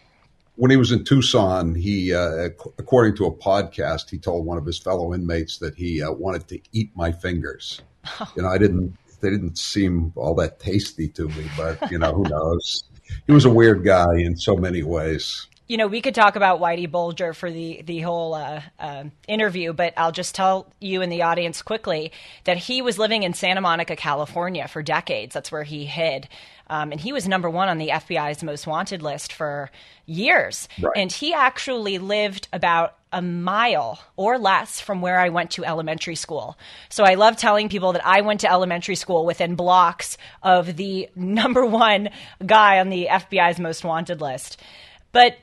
[0.58, 2.48] when he was in Tucson, he, uh,
[2.78, 6.48] according to a podcast, he told one of his fellow inmates that he uh, wanted
[6.48, 7.80] to eat my fingers.
[8.20, 8.32] Oh.
[8.36, 8.96] You know, I didn't.
[9.20, 12.84] They didn't seem all that tasty to me, but you know, who knows?
[13.26, 15.46] he was a weird guy in so many ways.
[15.66, 19.72] You know, we could talk about Whitey Bulger for the the whole uh, uh, interview,
[19.72, 22.10] but I'll just tell you and the audience quickly
[22.44, 25.34] that he was living in Santa Monica, California, for decades.
[25.34, 26.28] That's where he hid,
[26.70, 29.70] um, and he was number one on the FBI's most wanted list for
[30.06, 30.68] years.
[30.80, 30.92] Right.
[30.96, 36.14] And he actually lived about a mile or less from where I went to elementary
[36.14, 36.58] school.
[36.90, 41.08] So I love telling people that I went to elementary school within blocks of the
[41.16, 42.10] number one
[42.44, 44.60] guy on the FBI's most wanted list.
[45.12, 45.38] But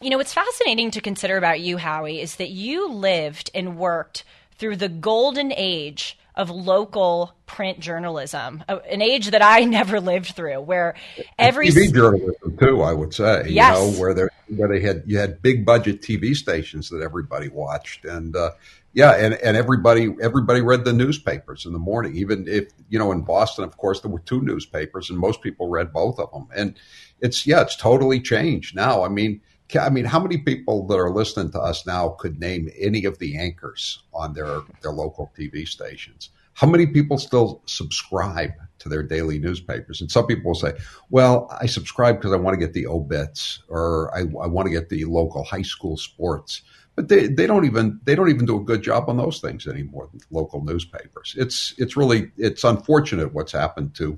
[0.00, 4.24] you know, what's fascinating to consider about you, Howie, is that you lived and worked
[4.58, 10.60] through the golden age of local print journalism, an age that I never lived through,
[10.60, 10.94] where
[11.38, 13.78] every TV journalism too, I would say, yes.
[13.78, 14.26] you know, where they
[14.56, 18.50] where they had you had big budget TV stations that everybody watched, and uh,
[18.92, 23.12] yeah, and and everybody everybody read the newspapers in the morning, even if you know
[23.12, 26.48] in Boston, of course, there were two newspapers, and most people read both of them,
[26.54, 26.78] and
[27.20, 29.04] it's yeah, it's totally changed now.
[29.04, 29.40] I mean.
[29.78, 33.18] I mean, how many people that are listening to us now could name any of
[33.18, 36.30] the anchors on their, their local TV stations?
[36.52, 40.00] How many people still subscribe to their daily newspapers?
[40.00, 40.74] And some people will say,
[41.10, 44.72] well, I subscribe because I want to get the obits or I, I want to
[44.72, 46.62] get the local high school sports.
[46.94, 49.66] But they, they don't even they don't even do a good job on those things
[49.66, 50.10] anymore.
[50.30, 51.34] Local newspapers.
[51.36, 54.16] It's it's really it's unfortunate what's happened to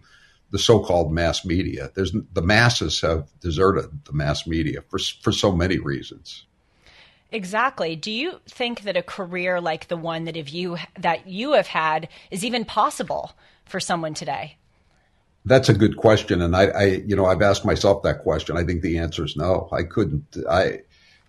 [0.51, 1.91] the so-called mass media.
[1.95, 6.47] There's the masses have deserted the mass media for for so many reasons.
[7.33, 7.97] Exactly.
[7.97, 12.09] Do you think that a career like the one that you that you have had
[12.31, 13.33] is even possible
[13.65, 14.57] for someone today?
[15.45, 18.57] That's a good question, and I, I you know, I've asked myself that question.
[18.57, 19.69] I think the answer is no.
[19.73, 20.37] I couldn't.
[20.51, 20.81] I,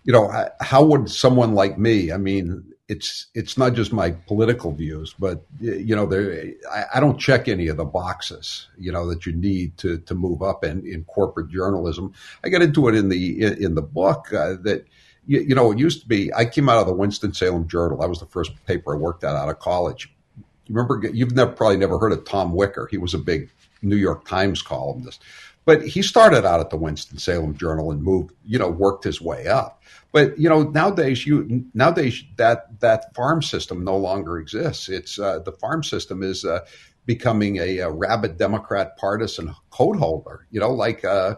[0.04, 2.10] you know, how would someone like me?
[2.10, 7.00] I mean, it's it's not just my political views, but you know, there I, I,
[7.00, 10.64] don't check any of the boxes you know that you need to to move up
[10.64, 12.14] in in corporate journalism.
[12.42, 14.84] I get into it in the in, in the book uh, that.
[15.30, 16.32] You, you know, it used to be.
[16.32, 17.98] I came out of the Winston Salem Journal.
[17.98, 20.10] That was the first paper I worked at out of college.
[20.38, 21.06] You remember?
[21.06, 22.88] You've never probably never heard of Tom Wicker.
[22.90, 23.50] He was a big
[23.82, 25.22] New York Times columnist,
[25.66, 29.20] but he started out at the Winston Salem Journal and moved, you know, worked his
[29.20, 29.77] way up.
[30.18, 34.88] But you know, nowadays you nowadays that that farm system no longer exists.
[34.88, 36.66] It's uh, the farm system is uh,
[37.06, 40.44] becoming a, a, rabid Democrat partisan code holder.
[40.50, 41.36] You know, like uh,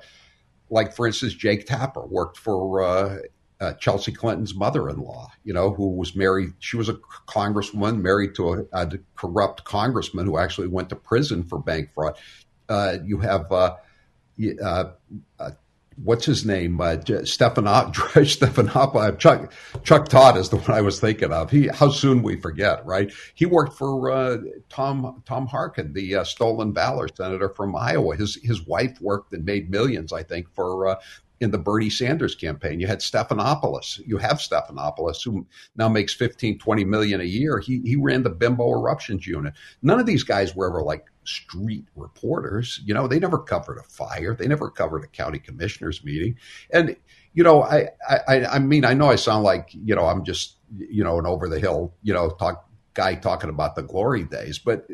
[0.70, 2.82] like for instance, Jake Tapper worked for.
[2.82, 3.18] Uh,
[3.62, 6.54] uh, Chelsea Clinton's mother-in-law, you know, who was married.
[6.60, 6.94] She was a
[7.28, 12.16] congresswoman married to a, a corrupt congressman who actually went to prison for bank fraud.
[12.70, 13.52] Uh, you have
[15.96, 16.80] what's his name?
[16.80, 21.50] Uh, Stephanop, Stephanopoulos, Chuck, Chuck Todd is the one I was thinking of.
[21.50, 23.12] He, how soon we forget, right?
[23.34, 24.38] He worked for uh,
[24.68, 28.16] Tom Tom Harkin, the uh, stolen valor senator from Iowa.
[28.16, 30.96] His his wife worked and made millions, I think, for uh,
[31.40, 32.80] in the Bernie Sanders campaign.
[32.80, 34.00] You had Stephanopoulos.
[34.06, 37.58] You have Stephanopoulos, who now makes 15, 20 million a year.
[37.58, 39.54] He, he ran the Bimbo Eruptions unit.
[39.82, 42.80] None of these guys were ever like street reporters.
[42.84, 44.34] You know, they never covered a fire.
[44.34, 46.36] They never covered a county commissioners meeting.
[46.70, 46.94] And,
[47.32, 47.88] you know, I,
[48.28, 51.26] I, I mean, I know I sound like, you know, I'm just, you know, an
[51.26, 54.86] over the hill, you know, talk guy talking about the glory days, but,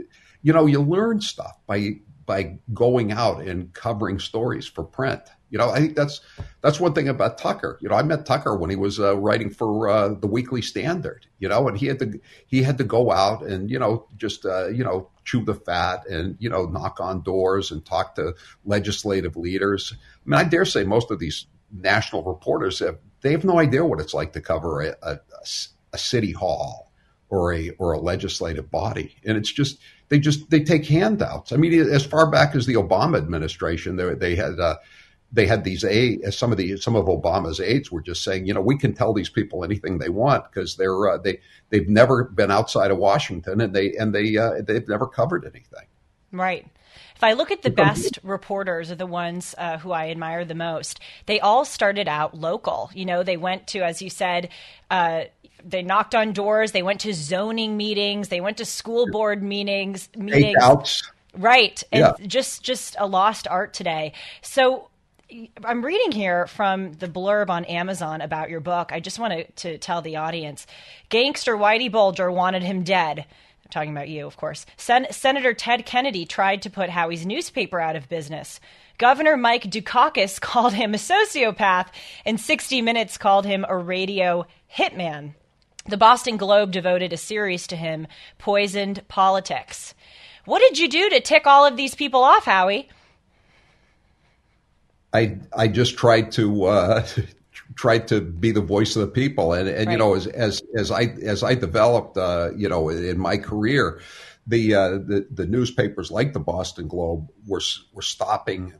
[0.42, 1.92] you know, you learn stuff by,
[2.26, 5.22] by going out and covering stories for print.
[5.48, 6.20] You know, I think that's
[6.60, 7.78] that's one thing about Tucker.
[7.80, 11.26] You know, I met Tucker when he was uh, writing for uh, the Weekly Standard.
[11.38, 14.44] You know, and he had to he had to go out and you know just
[14.44, 18.34] uh, you know chew the fat and you know knock on doors and talk to
[18.64, 19.92] legislative leaders.
[19.94, 23.84] I mean, I dare say most of these national reporters have they have no idea
[23.84, 25.18] what it's like to cover a, a,
[25.92, 26.92] a city hall
[27.28, 29.78] or a or a legislative body, and it's just
[30.08, 31.52] they just they take handouts.
[31.52, 34.76] I mean, as far back as the Obama administration, they, they had uh,
[35.36, 38.54] they had these a some of the some of Obama's aides were just saying, you
[38.54, 42.24] know, we can tell these people anything they want because they're uh, they they've never
[42.24, 45.86] been outside of Washington and they and they uh, they've never covered anything.
[46.32, 46.66] Right.
[47.14, 50.54] If I look at the best reporters, are the ones uh, who I admire the
[50.54, 51.00] most.
[51.24, 52.90] They all started out local.
[52.94, 54.50] You know, they went to, as you said,
[54.90, 55.24] uh,
[55.64, 56.72] they knocked on doors.
[56.72, 58.28] They went to zoning meetings.
[58.28, 60.10] They went to school board meetings.
[60.14, 61.02] Meetings.
[61.34, 61.82] Right.
[61.90, 62.26] And Yeah.
[62.26, 64.12] just just a lost art today.
[64.42, 64.88] So
[65.64, 68.92] I'm reading here from the blurb on Amazon about your book.
[68.92, 70.66] I just wanted to tell the audience
[71.08, 73.18] Gangster Whitey Bulger wanted him dead.
[73.18, 74.66] I'm talking about you, of course.
[74.76, 78.60] Sen- Senator Ted Kennedy tried to put Howie's newspaper out of business.
[78.98, 81.88] Governor Mike Dukakis called him a sociopath,
[82.24, 85.34] and 60 Minutes called him a radio hitman.
[85.88, 88.06] The Boston Globe devoted a series to him,
[88.38, 89.92] Poisoned Politics.
[90.44, 92.88] What did you do to tick all of these people off, Howie?
[95.16, 97.06] I I just tried to uh,
[97.74, 100.90] tried to be the voice of the people, and and you know as as as
[100.90, 104.00] I as I developed, uh, you know, in my career,
[104.46, 107.62] the uh, the the newspapers like the Boston Globe were
[107.92, 108.74] were stopping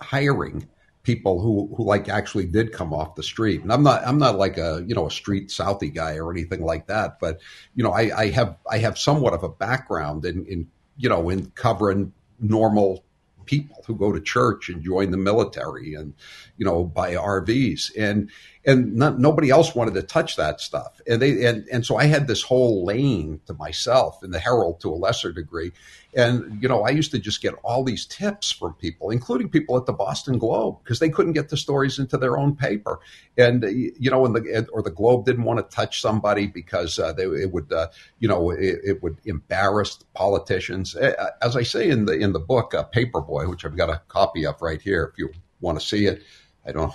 [0.00, 0.68] hiring
[1.02, 3.62] people who who like actually did come off the street.
[3.62, 6.62] And i'm not i'm not like a you know a street southie guy or anything
[6.62, 7.40] like that but
[7.74, 11.30] you know i i have i have somewhat of a background in in you know
[11.30, 13.02] in covering normal
[13.50, 16.14] people who go to church and join the military and
[16.60, 18.30] you know buy RVs and
[18.66, 21.00] and not, nobody else wanted to touch that stuff.
[21.08, 24.80] And they and and so I had this whole lane to myself in the Herald
[24.82, 25.72] to a lesser degree.
[26.14, 29.78] And you know I used to just get all these tips from people including people
[29.78, 33.00] at the Boston Globe because they couldn't get the stories into their own paper.
[33.38, 37.14] And you know and the or the Globe didn't want to touch somebody because uh,
[37.14, 37.88] they it would uh,
[38.18, 40.94] you know it, it would embarrass politicians.
[40.94, 44.44] As I say in the in the book uh, Paperboy which I've got a copy
[44.44, 45.30] of right here if you
[45.62, 46.22] want to see it
[46.66, 46.92] I don't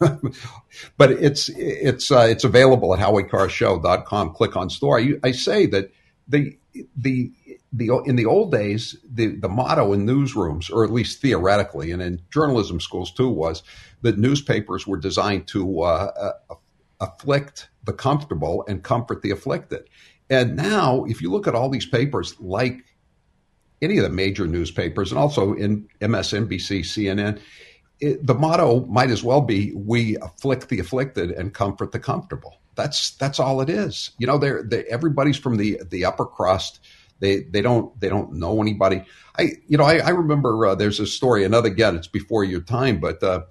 [0.96, 4.34] but it's it's uh, it's available at howiecarrshow.com.
[4.34, 4.98] Click on store.
[4.98, 5.92] I, I say that
[6.26, 6.58] the
[6.96, 7.32] the
[7.72, 12.02] the in the old days the the motto in newsrooms, or at least theoretically, and
[12.02, 13.62] in journalism schools too, was
[14.02, 16.54] that newspapers were designed to uh, uh,
[17.00, 19.88] afflict the comfortable and comfort the afflicted.
[20.30, 22.84] And now, if you look at all these papers, like
[23.82, 27.40] any of the major newspapers, and also in MSNBC, CNN,
[28.00, 32.56] it, the motto might as well be "We afflict the afflicted and comfort the comfortable."
[32.74, 34.10] That's that's all it is.
[34.18, 36.80] You know, they're, they everybody's from the the upper crust.
[37.20, 39.04] They they don't they don't know anybody.
[39.38, 41.44] I you know I, I remember uh, there's a story.
[41.44, 43.42] Another again, it's before your time, but uh,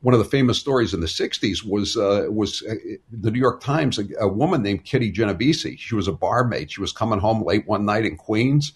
[0.00, 2.74] one of the famous stories in the '60s was uh, was uh,
[3.10, 3.98] the New York Times.
[3.98, 5.66] A, a woman named Kitty Genovese.
[5.78, 6.70] She was a barmaid.
[6.70, 8.72] She was coming home late one night in Queens,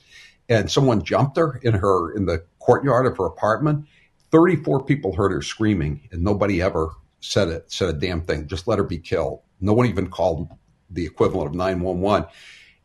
[0.48, 3.86] and someone jumped her in her in the courtyard of her apartment.
[4.30, 8.46] Thirty-four people heard her screaming, and nobody ever said it said a damn thing.
[8.46, 9.40] Just let her be killed.
[9.60, 10.48] No one even called
[10.88, 12.26] the equivalent of nine one one.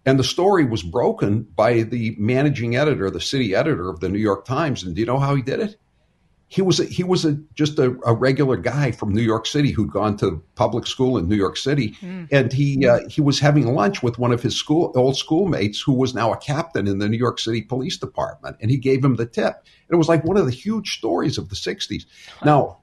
[0.05, 4.19] And the story was broken by the managing editor, the city editor of the New
[4.19, 4.83] York Times.
[4.83, 5.77] And do you know how he did it?
[6.47, 9.71] He was a, he was a, just a, a regular guy from New York City
[9.71, 11.97] who'd gone to public school in New York City,
[12.31, 15.93] and he uh, he was having lunch with one of his school old schoolmates who
[15.93, 19.15] was now a captain in the New York City Police Department, and he gave him
[19.15, 19.65] the tip.
[19.89, 22.05] It was like one of the huge stories of the '60s.
[22.45, 22.77] Now,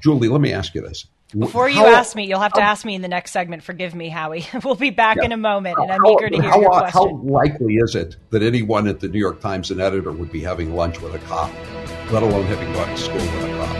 [0.00, 1.06] Julie, let me ask you this:
[1.36, 3.64] Before you How- ask me, you'll have to ask me in the next segment.
[3.64, 4.46] Forgive me, Howie.
[4.64, 5.24] We'll be back Yeah.
[5.26, 7.26] in a moment, and I'm how, eager to hear how- your how question.
[7.26, 10.76] likely is it that anyone at the New York Times, an editor, would be having
[10.76, 11.50] lunch with a cop,
[12.12, 13.76] let alone having gone to school with a cop?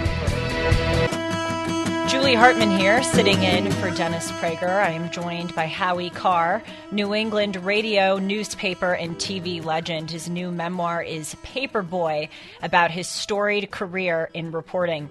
[2.10, 4.82] Julie Hartman here, sitting in for Dennis Prager.
[4.82, 10.10] I am joined by Howie Carr, New England radio, newspaper, and TV legend.
[10.10, 12.28] His new memoir is Paperboy,
[12.62, 15.08] about his storied career in reporting.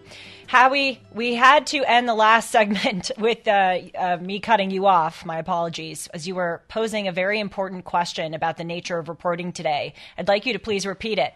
[0.48, 5.26] Howie, we had to end the last segment with uh, uh, me cutting you off.
[5.26, 9.52] My apologies, as you were posing a very important question about the nature of reporting
[9.52, 9.94] today.
[10.18, 11.34] I'd like you to please repeat it.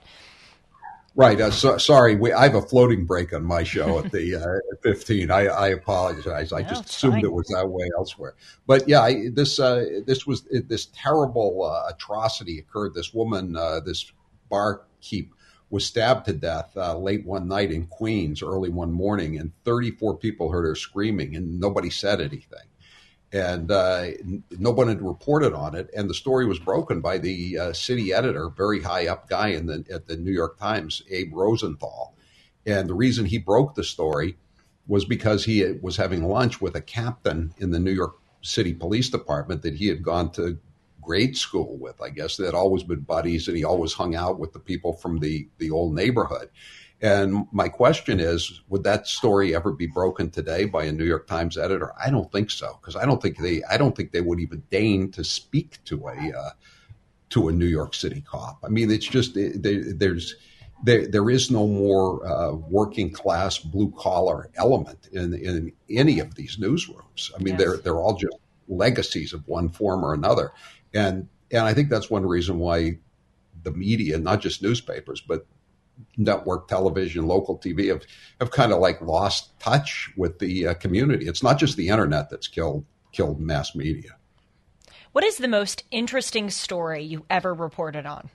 [1.15, 1.39] Right.
[1.39, 4.35] Uh, so, sorry, we, I have a floating break on my show at the
[4.73, 5.29] uh, 15.
[5.29, 6.51] I, I apologize.
[6.51, 7.25] I just assumed fine.
[7.25, 8.35] it was that way elsewhere.
[8.65, 12.95] But yeah, I, this uh, this was this terrible uh, atrocity occurred.
[12.95, 14.11] This woman, uh, this
[14.49, 15.33] barkeep,
[15.69, 20.17] was stabbed to death uh, late one night in Queens, early one morning, and 34
[20.17, 22.67] people heard her screaming, and nobody said anything
[23.33, 24.05] and uh,
[24.51, 25.89] no one had reported on it.
[25.97, 29.65] And the story was broken by the uh, city editor, very high up guy in
[29.65, 32.15] the at the New York Times, Abe Rosenthal.
[32.65, 34.37] And the reason he broke the story
[34.87, 39.09] was because he was having lunch with a captain in the New York City Police
[39.09, 40.59] Department that he had gone to
[41.01, 41.99] grade school with.
[42.01, 44.93] I guess they had always been buddies, and he always hung out with the people
[44.93, 46.49] from the the old neighborhood.
[47.03, 51.27] And my question is, would that story ever be broken today by a New York
[51.27, 51.91] Times editor?
[52.01, 54.63] I don't think so, because I don't think they, I don't think they would even
[54.71, 56.51] deign to speak to a uh,
[57.31, 58.59] to a New York City cop.
[58.63, 60.35] I mean, it's just there's
[60.85, 66.35] there there is no more uh, working class blue collar element in in any of
[66.35, 67.31] these newsrooms.
[67.35, 67.57] I mean, yes.
[67.57, 68.37] they're they're all just
[68.69, 70.53] legacies of one form or another,
[70.93, 72.99] and and I think that's one reason why
[73.63, 75.45] the media, not just newspapers, but
[76.17, 78.03] network television, local TV have,
[78.39, 81.27] have kind of like lost touch with the uh, community.
[81.27, 84.17] It's not just the internet that's killed killed mass media.
[85.11, 88.31] What is the most interesting story you ever reported on?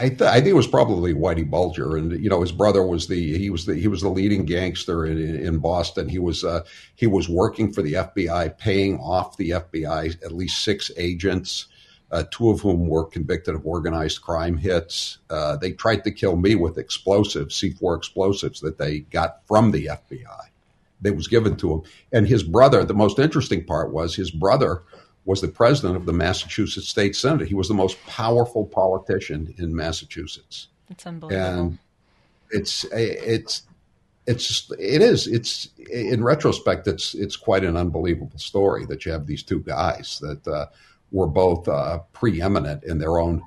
[0.00, 3.06] I, th- I, think it was probably Whitey Bulger, and you know his brother was
[3.06, 6.08] the he was the he was the leading gangster in, in Boston.
[6.08, 10.64] He was uh, he was working for the FBI, paying off the FBI at least
[10.64, 11.66] six agents
[12.10, 15.18] uh, two of whom were convicted of organized crime hits.
[15.28, 19.86] Uh, they tried to kill me with explosives, C4 explosives that they got from the
[19.86, 20.46] FBI.
[21.02, 21.82] That was given to him.
[22.12, 24.82] And his brother, the most interesting part was his brother
[25.24, 27.48] was the president of the Massachusetts State Senate.
[27.48, 30.68] He was the most powerful politician in Massachusetts.
[30.90, 31.60] It's unbelievable.
[31.60, 31.78] And
[32.50, 33.62] it's it's
[34.26, 39.12] it's just, it is it's in retrospect it's it's quite an unbelievable story that you
[39.12, 40.66] have these two guys that uh,
[41.12, 43.42] were both uh, preeminent in their own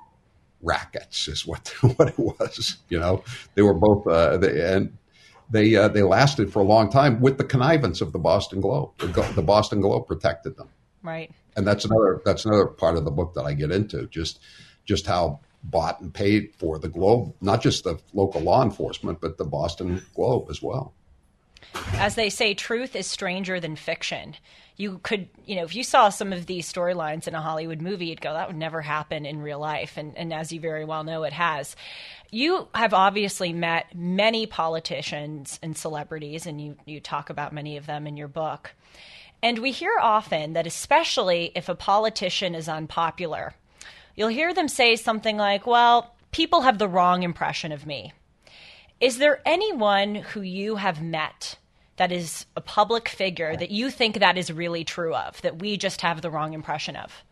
[0.62, 2.78] rackets, is what what it was.
[2.90, 3.24] You know,
[3.56, 4.98] they were both uh, they, and
[5.50, 8.92] they uh, they lasted for a long time with the connivance of the Boston Globe.
[8.98, 10.70] The, the, Boston Globe protected them,
[11.02, 11.32] right?
[11.56, 14.40] And that's another that's another part of the book that I get into just
[14.86, 19.38] just how bought and paid for the Globe, not just the local law enforcement, but
[19.38, 20.94] the Boston Globe as well.
[21.94, 24.36] As they say, truth is stranger than fiction
[24.76, 28.08] you could, you know, if you saw some of these storylines in a Hollywood movie,
[28.08, 29.98] you'd go, that would never happen in real life.
[29.98, 31.76] And, and as you very well know, it has.
[32.32, 37.86] You have obviously met many politicians and celebrities, and you, you talk about many of
[37.86, 38.74] them in your book.
[39.44, 43.54] And we hear often that, especially if a politician is unpopular,
[44.16, 48.14] you'll hear them say something like, well, people have the wrong impression of me.
[49.00, 51.58] Is there anyone who you have met
[51.98, 55.78] that is a public figure that you think that is really true of, that we
[55.78, 57.24] just have the wrong impression of?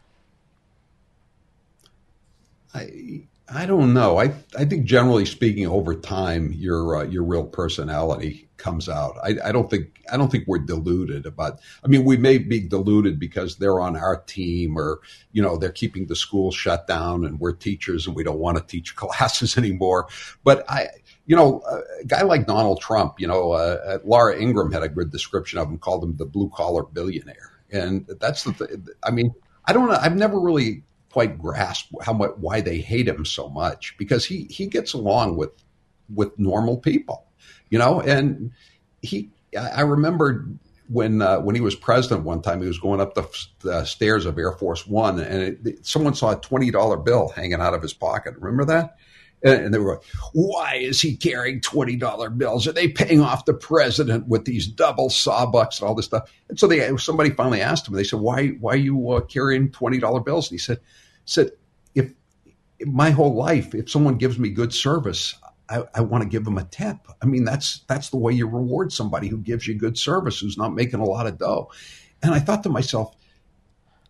[2.74, 4.18] I I don't know.
[4.18, 9.18] I I think generally speaking, over time, your uh, your real personality comes out.
[9.24, 11.60] I, I don't think I don't think we're deluded about.
[11.84, 15.02] I mean, we may be deluded because they're on our team, or
[15.34, 18.58] you know, they're keeping the school shut down, and we're teachers, and we don't want
[18.58, 20.08] to teach classes anymore.
[20.44, 20.88] But I
[21.26, 21.62] you know,
[22.02, 25.60] a guy like Donald Trump, you know, uh, uh, Laura Ingraham had a good description
[25.60, 27.52] of him, called him the blue collar billionaire.
[27.72, 28.88] And that's the thing.
[29.04, 29.34] I mean,
[29.66, 29.98] I don't know.
[30.02, 34.46] I've never really quite grasped how much, why they hate him so much because he,
[34.46, 35.52] he gets along with,
[36.14, 37.26] with normal people,
[37.70, 38.52] you know, and
[39.02, 40.48] he, I remember
[40.92, 43.26] when uh, when he was president one time, he was going up the,
[43.60, 47.62] the stairs of Air Force One, and it, someone saw a twenty dollar bill hanging
[47.62, 48.36] out of his pocket.
[48.38, 48.98] Remember that?
[49.44, 52.68] And they were like, why is he carrying $20 bills?
[52.68, 56.32] Are they paying off the president with these double sawbucks and all this stuff?
[56.50, 59.70] And so they, somebody finally asked him, they said, why, why are you uh, carrying
[59.70, 60.50] $20 bills?
[60.50, 60.80] And he said,
[61.26, 61.52] said,
[61.96, 62.14] if
[62.86, 65.36] my whole life, if someone gives me good service,
[65.70, 66.98] I, I want to give them a tip.
[67.22, 70.58] I mean, that's, that's the way you reward somebody who gives you good service, who's
[70.58, 71.72] not making a lot of dough.
[72.22, 73.16] And I thought to myself,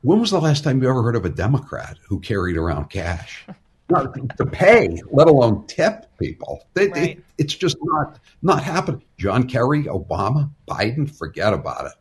[0.02, 3.46] when was the last time you ever heard of a Democrat who carried around cash?
[3.92, 6.64] not to pay, let alone tip people.
[6.76, 7.18] It, right.
[7.18, 9.04] it, it's just not not happening.
[9.18, 11.94] John Kerry, Obama, Biden, forget about it.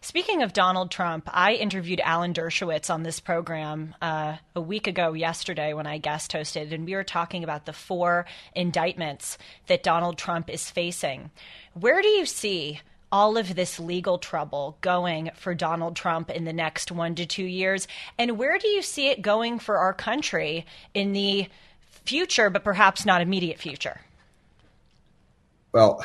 [0.00, 5.12] Speaking of Donald Trump, I interviewed Alan Dershowitz on this program uh, a week ago
[5.12, 10.16] yesterday when I guest hosted, and we were talking about the four indictments that Donald
[10.16, 11.30] Trump is facing.
[11.74, 12.80] Where do you see
[13.10, 17.44] all of this legal trouble going for Donald Trump in the next one to two
[17.44, 17.88] years?
[18.18, 21.48] And where do you see it going for our country in the
[22.04, 24.00] future, but perhaps not immediate future?
[25.72, 26.04] Well,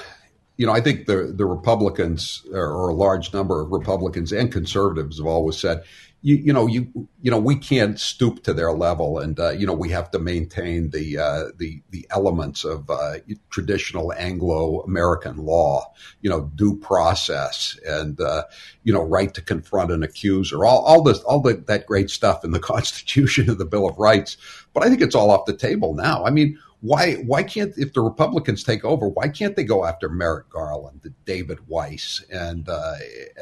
[0.58, 5.18] you know, I think the the Republicans or a large number of Republicans and conservatives
[5.18, 5.84] have always said
[6.24, 6.88] you, you know you
[7.22, 10.20] you know we can't stoop to their level and uh, you know we have to
[10.20, 13.16] maintain the uh, the the elements of uh,
[13.50, 18.44] traditional Anglo American law you know due process and uh,
[18.84, 22.44] you know right to confront an accuser all all this all the, that great stuff
[22.44, 24.38] in the Constitution and the Bill of Rights.
[24.74, 26.26] But I think it's all off the table now.
[26.26, 30.10] I mean why why can't if the Republicans take over, why can't they go after
[30.10, 32.96] Merrick Garland, David Weiss, and, uh,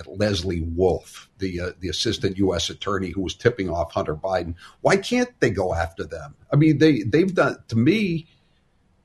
[0.06, 2.70] Lesley Wolf, the uh, the assistant U.S.
[2.70, 4.54] attorney who was tipping off Hunter Biden.
[4.82, 6.36] Why can't they go after them?
[6.54, 8.28] I mean, they they've done to me,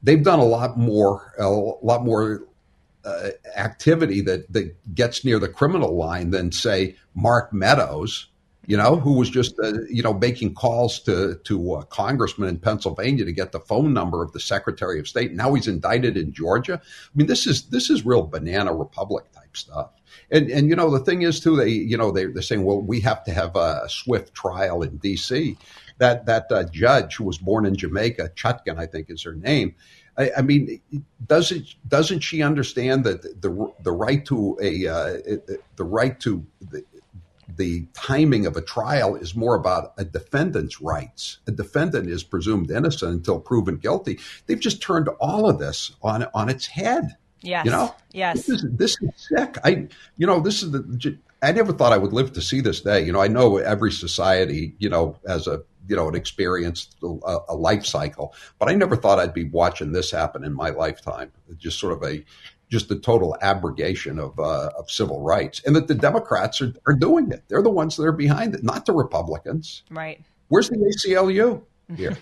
[0.03, 2.47] they've done a lot more, a lot more
[3.07, 8.27] uh, activity that that gets near the criminal line than say Mark Meadows,
[8.67, 12.59] you know, who was just uh, you know making calls to to a congressman in
[12.59, 15.33] Pennsylvania to get the phone number of the Secretary of State.
[15.33, 16.81] Now he's indicted in Georgia.
[16.83, 19.91] I mean, this is this is real banana republic type stuff.
[20.31, 22.81] And and you know the thing is too they you know they they're saying well
[22.81, 25.57] we have to have a swift trial in D.C.
[25.99, 29.75] That that uh, judge who was born in Jamaica, Chutkan I think is her name.
[30.19, 30.81] I, I mean,
[31.27, 35.37] doesn't doesn't she understand that the the right to a uh,
[35.77, 36.45] the right to
[37.57, 41.39] the timing of a trial is more about a defendant's rights.
[41.47, 44.19] A defendant is presumed innocent until proven guilty.
[44.47, 47.17] They've just turned all of this on on its head.
[47.43, 47.65] Yes.
[47.65, 47.95] You know.
[48.13, 48.47] Yes.
[48.47, 49.57] This is this is sick.
[49.65, 51.19] I you know this is the.
[51.43, 53.05] I never thought I would live to see this day.
[53.05, 57.39] You know, I know every society, you know, has a you know an experience, a,
[57.51, 61.33] a life cycle, but I never thought I'd be watching this happen in my lifetime.
[61.57, 62.25] Just sort of a
[62.69, 66.95] just the total abrogation of uh, of civil rights, and that the Democrats are, are
[66.95, 67.45] doing it.
[67.49, 69.83] They're the ones that are behind it, not the Republicans.
[69.91, 70.25] Right.
[70.49, 71.63] Where's the ACLU
[71.97, 72.17] here?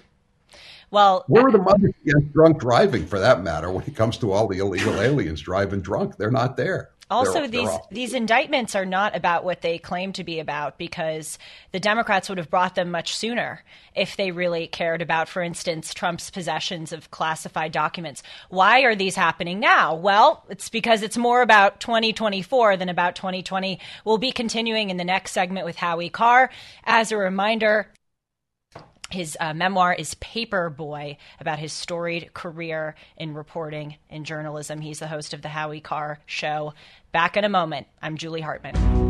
[0.90, 3.70] well, where are the mothers against drunk driving, for that matter?
[3.70, 6.90] When it comes to all the illegal aliens driving drunk, they're not there.
[7.10, 10.78] Also, they're, these they're these indictments are not about what they claim to be about
[10.78, 11.38] because
[11.72, 13.62] the Democrats would have brought them much sooner
[13.94, 18.22] if they really cared about, for instance, Trump's possessions of classified documents.
[18.48, 19.94] Why are these happening now?
[19.94, 23.78] Well, it's because it's more about 2024 than about 2020.
[24.04, 26.50] We'll be continuing in the next segment with Howie Carr.
[26.84, 27.88] As a reminder,
[29.14, 34.80] his uh, memoir is Paper Boy about his storied career in reporting and journalism.
[34.80, 36.74] He's the host of the Howie Carr Show.
[37.12, 37.86] Back in a moment.
[38.02, 39.03] I'm Julie Hartman.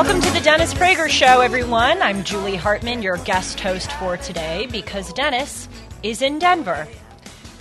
[0.00, 2.00] Welcome to the Dennis Prager Show, everyone.
[2.02, 5.68] I'm Julie Hartman, your guest host for today, because Dennis
[6.04, 6.86] is in Denver.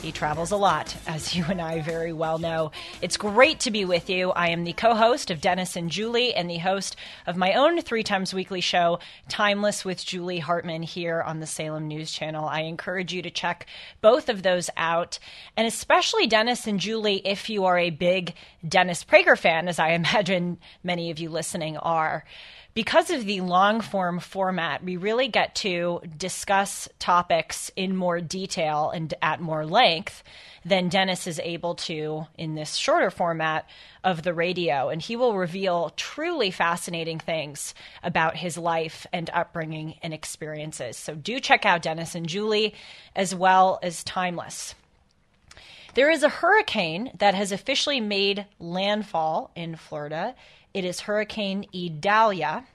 [0.01, 2.71] He travels a lot, as you and I very well know.
[3.01, 4.29] It's great to be with you.
[4.29, 6.95] I am the co host of Dennis and Julie and the host
[7.25, 11.87] of my own three times weekly show, Timeless with Julie Hartman, here on the Salem
[11.87, 12.45] News Channel.
[12.45, 13.65] I encourage you to check
[13.99, 15.17] both of those out,
[15.57, 18.35] and especially Dennis and Julie if you are a big
[18.67, 22.23] Dennis Prager fan, as I imagine many of you listening are
[22.77, 28.91] because of the long form format, we really get to discuss topics in more detail
[28.91, 30.21] and at more length
[30.63, 33.67] than Dennis is able to in this shorter format
[34.03, 34.89] of the radio.
[34.89, 37.73] And he will reveal truly fascinating things
[38.03, 40.97] about his life and upbringing and experiences.
[40.97, 42.75] So do check out Dennis and Julie
[43.15, 44.75] as well as Timeless.
[45.95, 50.35] There is a hurricane that has officially made landfall in Florida.
[50.77, 52.67] It is Hurricane Idalia,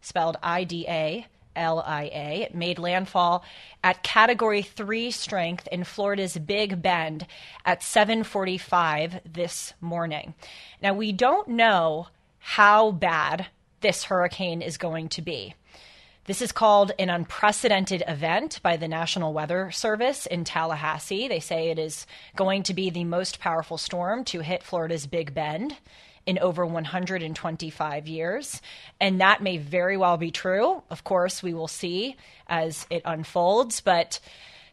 [0.00, 2.42] spelled I D A L I A.
[2.42, 3.44] It made landfall
[3.82, 7.26] at Category 3 strength in Florida's Big Bend
[7.64, 10.34] at 7:45 this morning.
[10.80, 12.06] Now we don't know
[12.38, 13.46] how bad
[13.80, 15.56] this hurricane is going to be.
[16.26, 21.26] This is called an unprecedented event by the National Weather Service in Tallahassee.
[21.26, 22.06] They say it is
[22.36, 25.76] going to be the most powerful storm to hit Florida's Big Bend
[26.28, 28.60] in over 125 years.
[29.00, 30.82] And that may very well be true.
[30.90, 32.16] Of course, we will see
[32.46, 34.20] as it unfolds, but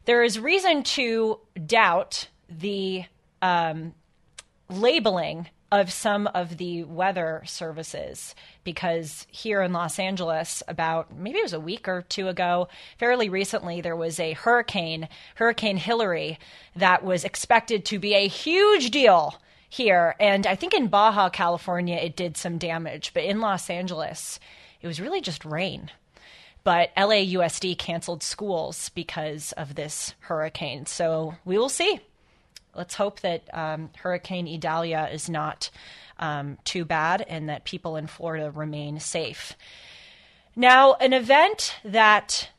[0.04, 3.06] there is reason to doubt the
[3.42, 3.94] um,
[4.70, 8.36] labeling of some of the weather services
[8.66, 13.30] because here in Los Angeles, about maybe it was a week or two ago, fairly
[13.30, 16.38] recently, there was a hurricane, Hurricane Hilary,
[16.76, 19.36] that was expected to be a huge deal
[19.76, 20.16] here.
[20.20, 24.40] And I think in Baja, California, it did some damage, but in Los Angeles,
[24.82, 25.92] it was really just rain.
[26.64, 30.86] But LAUSD canceled schools because of this hurricane.
[30.86, 32.00] So we will see.
[32.74, 35.70] Let's hope that um, Hurricane Idalia is not
[36.20, 39.56] um, too bad and that people in Florida remain safe.
[40.56, 42.50] Now, an event that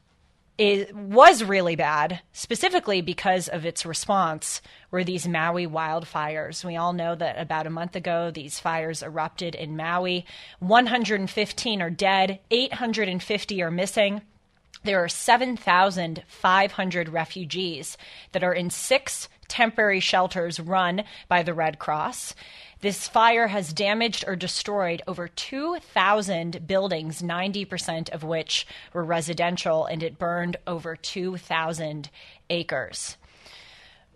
[0.58, 6.64] is, was really bad, specifically because of its response, were these Maui wildfires.
[6.64, 10.24] We all know that about a month ago, these fires erupted in Maui.
[10.60, 14.22] 115 are dead, 850 are missing.
[14.84, 17.96] There are 7,500 refugees
[18.32, 22.34] that are in six temporary shelters run by the Red Cross.
[22.86, 30.04] This fire has damaged or destroyed over 2,000 buildings, 90% of which were residential, and
[30.04, 32.08] it burned over 2,000
[32.48, 33.16] acres.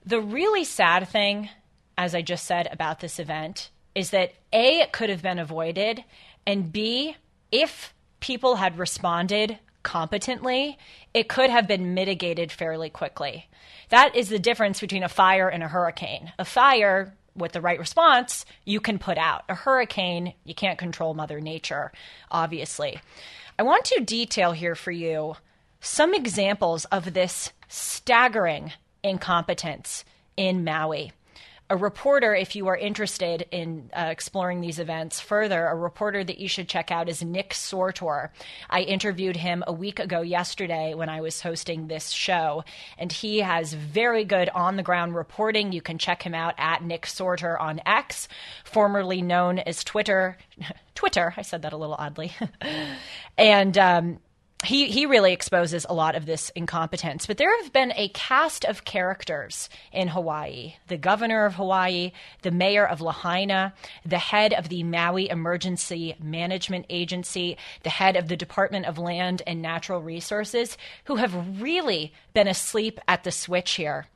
[0.06, 1.50] The really sad thing,
[1.98, 6.04] as I just said about this event, is that A, it could have been avoided,
[6.46, 7.16] and B,
[7.50, 10.78] if people had responded competently,
[11.12, 13.48] it could have been mitigated fairly quickly.
[13.88, 16.32] That is the difference between a fire and a hurricane.
[16.38, 19.44] A fire, with the right response, you can put out.
[19.48, 21.92] A hurricane, you can't control Mother Nature,
[22.30, 23.00] obviously.
[23.58, 25.36] I want to detail here for you
[25.80, 28.72] some examples of this staggering
[29.02, 30.04] incompetence
[30.36, 31.12] in Maui
[31.70, 36.40] a reporter, if you are interested in uh, exploring these events further, a reporter that
[36.40, 38.30] you should check out is Nick Sortor.
[38.68, 42.64] I interviewed him a week ago yesterday when I was hosting this show,
[42.98, 45.70] and he has very good on the ground reporting.
[45.70, 48.26] You can check him out at Nick Sortor on X,
[48.64, 50.38] formerly known as Twitter.
[50.96, 52.32] Twitter, I said that a little oddly.
[53.38, 54.18] and um,
[54.64, 57.26] he he really exposes a lot of this incompetence.
[57.26, 62.50] But there have been a cast of characters in Hawaii: the governor of Hawaii, the
[62.50, 68.36] mayor of Lahaina, the head of the Maui Emergency Management Agency, the head of the
[68.36, 74.06] Department of Land and Natural Resources, who have really been asleep at the switch here.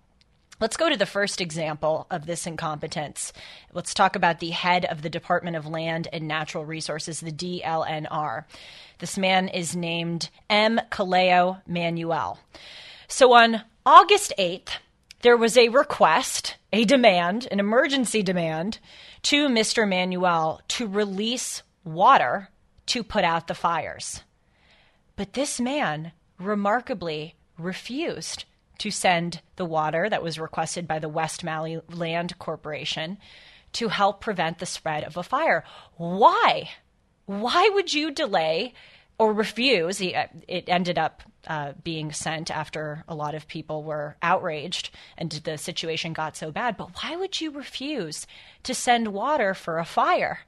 [0.61, 3.33] Let's go to the first example of this incompetence.
[3.73, 8.45] Let's talk about the head of the Department of Land and Natural Resources, the DLNR.
[9.01, 10.81] This man is named M.
[10.91, 12.39] Kaleo Manuel.
[13.09, 14.79] So on August 8th,
[15.23, 18.79] there was a request, a demand, an emergency demand
[19.23, 19.89] to Mr.
[19.89, 22.49] Manuel to release water
[22.87, 24.23] to put out the fires.
[25.17, 28.45] But this man remarkably refused
[28.85, 33.17] to send the water that was requested by the West Maui Land Corporation
[33.73, 35.65] to help prevent the spread of a fire.
[35.97, 36.69] Why?
[37.25, 38.75] Why would you delay
[39.17, 40.03] or refuse?
[40.03, 45.33] Uh, it ended up uh, being sent after a lot of people were outraged and
[45.33, 46.77] the situation got so bad.
[46.77, 48.27] But why would you refuse
[48.65, 50.41] to send water for a fire?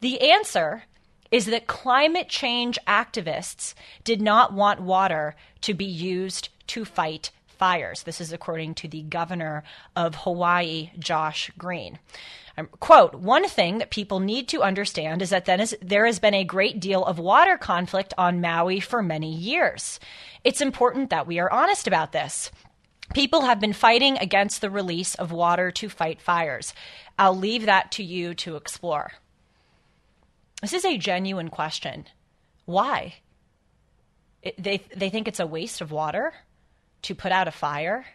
[0.00, 0.82] The answer
[1.30, 8.04] is that climate change activists did not want water to be used to fight fires.
[8.04, 9.64] This is according to the governor
[9.96, 11.98] of Hawaii, Josh Green.
[12.56, 16.34] Um, quote, one thing that people need to understand is that is, there has been
[16.34, 20.00] a great deal of water conflict on Maui for many years.
[20.42, 22.50] It's important that we are honest about this.
[23.14, 26.74] People have been fighting against the release of water to fight fires.
[27.18, 29.12] I'll leave that to you to explore.
[30.60, 32.06] This is a genuine question.
[32.64, 33.14] Why?
[34.42, 36.34] It, they, they think it's a waste of water?
[37.02, 38.06] To put out a fire,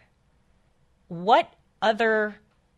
[1.08, 2.36] what other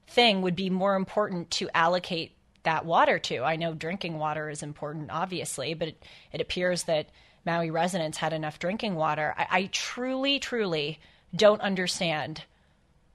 [0.08, 3.42] thing would be more important to allocate that water to?
[3.42, 7.08] I know drinking water is important, obviously, but it, it appears that
[7.44, 9.34] Maui residents had enough drinking water.
[9.36, 10.98] I, I truly, truly
[11.34, 12.42] don't understand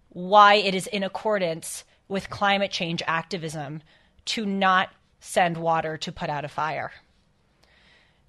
[0.09, 3.81] why it is in accordance with climate change activism
[4.25, 4.89] to not
[5.19, 6.91] send water to put out a fire.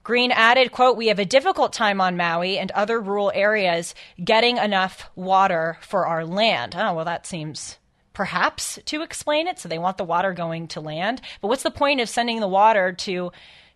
[0.02, 4.56] Green added, quote, we have a difficult time on Maui and other rural areas getting
[4.56, 6.74] enough water for our land.
[6.76, 7.78] Oh, well, that seems
[8.12, 9.58] perhaps to explain it.
[9.58, 11.20] So they want the water going to land.
[11.40, 13.30] But what's the point of sending the water to,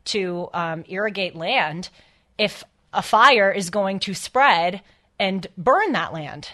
[0.07, 1.91] to um, irrigate land
[2.39, 4.83] if a fire is going to spread
[5.18, 6.49] and burn that land?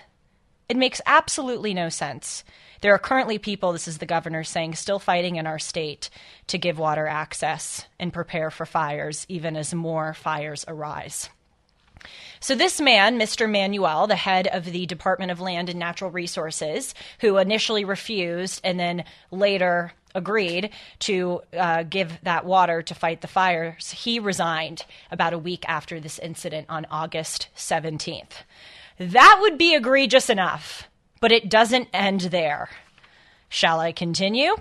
[0.69, 2.45] It makes absolutely no sense.
[2.83, 6.11] There are currently people, this is the governor saying, still fighting in our state
[6.49, 11.31] to give water access and prepare for fires, even as more fires arise.
[12.41, 13.49] So, this man, Mr.
[13.49, 18.81] Manuel, the head of the Department of Land and Natural Resources, who initially refused and
[18.81, 25.33] then later agreed to uh, give that water to fight the fires, he resigned about
[25.33, 28.43] a week after this incident on August 17th.
[28.99, 30.89] That would be egregious enough
[31.23, 32.69] but it doesn't end there.
[33.49, 34.57] Shall I continue?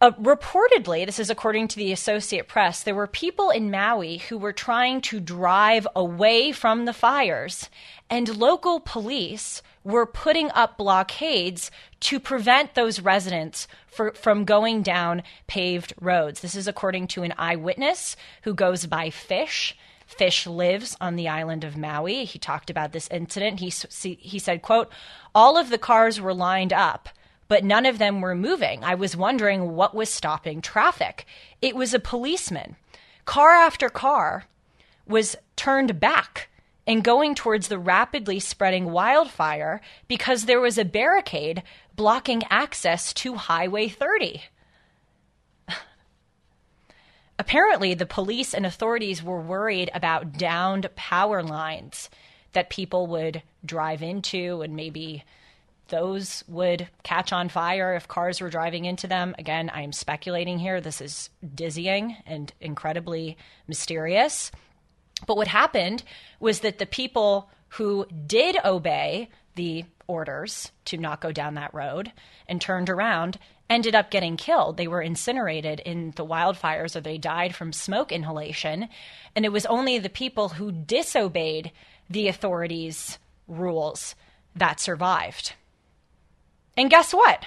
[0.00, 4.38] Uh, reportedly, this is according to the Associate Press, there were people in Maui who
[4.38, 7.68] were trying to drive away from the fires,
[8.08, 11.70] and local police were putting up blockades
[12.00, 16.40] to prevent those residents for, from going down paved roads.
[16.40, 19.76] This is according to an eyewitness who goes by Fish.
[20.16, 22.24] Fish lives on the island of Maui.
[22.24, 23.60] He talked about this incident.
[23.60, 23.70] He,
[24.14, 24.90] he said, quote,
[25.34, 27.08] all of the cars were lined up,
[27.48, 28.84] but none of them were moving.
[28.84, 31.26] I was wondering what was stopping traffic.
[31.60, 32.76] It was a policeman.
[33.24, 34.44] Car after car
[35.06, 36.48] was turned back
[36.86, 41.62] and going towards the rapidly spreading wildfire because there was a barricade
[41.96, 44.42] blocking access to Highway 30.
[47.38, 52.08] Apparently, the police and authorities were worried about downed power lines
[52.52, 55.24] that people would drive into, and maybe
[55.88, 59.34] those would catch on fire if cars were driving into them.
[59.38, 60.80] Again, I am speculating here.
[60.80, 64.50] This is dizzying and incredibly mysterious.
[65.26, 66.02] But what happened
[66.40, 72.12] was that the people who did obey the orders to not go down that road
[72.48, 73.38] and turned around
[73.68, 74.76] ended up getting killed.
[74.76, 78.88] They were incinerated in the wildfires or they died from smoke inhalation.
[79.34, 81.72] And it was only the people who disobeyed
[82.08, 84.14] the authorities' rules
[84.54, 85.54] that survived.
[86.76, 87.46] And guess what?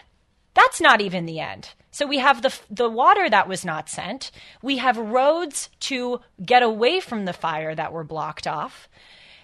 [0.54, 1.70] That's not even the end.
[1.92, 4.32] So we have the the water that was not sent.
[4.62, 8.88] We have roads to get away from the fire that were blocked off.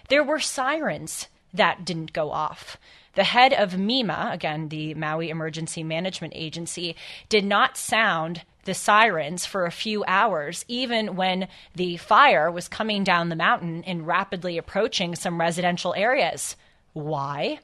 [0.08, 2.76] There were sirens that didn't go off.
[3.14, 6.96] The head of MEMA, again, the Maui Emergency Management Agency,
[7.28, 13.04] did not sound the sirens for a few hours, even when the fire was coming
[13.04, 16.56] down the mountain and rapidly approaching some residential areas.
[16.92, 17.60] Why?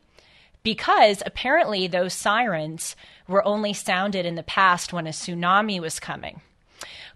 [0.63, 2.95] Because apparently those sirens
[3.27, 6.43] were only sounded in the past when a tsunami was coming.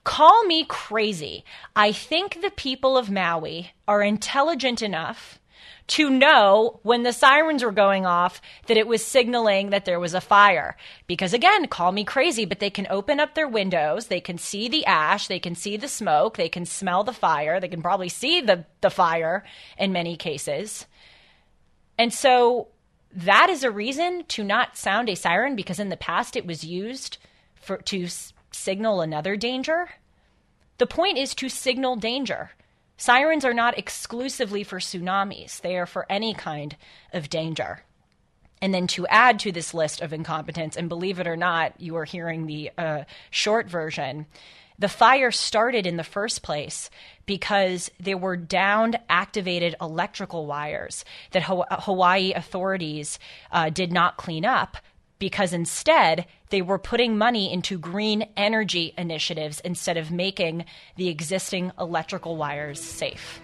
[0.03, 1.45] Call me crazy.
[1.77, 5.39] I think the people of Maui are intelligent enough
[5.87, 10.15] to know when the sirens were going off that it was signaling that there was
[10.15, 10.77] a fire.
[11.07, 14.69] Because again, call me crazy, but they can open up their windows, they can see
[14.69, 18.09] the ash, they can see the smoke, they can smell the fire, they can probably
[18.09, 19.45] see the, the fire
[19.79, 20.87] in many cases.
[21.99, 22.69] And so
[23.15, 26.65] that is a reason to not sound a siren because in the past it was
[26.65, 27.19] used
[27.55, 29.91] for to s- signal another danger.
[30.79, 32.51] The point is to signal danger.
[33.05, 36.75] Sirens are not exclusively for tsunamis, they are for any kind
[37.13, 37.83] of danger.
[38.63, 41.97] And then to add to this list of incompetence, and believe it or not, you
[41.97, 44.25] are hearing the uh, short version.
[44.79, 46.89] The fire started in the first place
[47.27, 53.19] because there were downed activated electrical wires that Hawaii authorities
[53.53, 54.79] uh, did not clean up
[55.25, 60.67] because instead they were putting money into green energy initiatives instead of making
[60.97, 63.41] the existing electrical wires safe.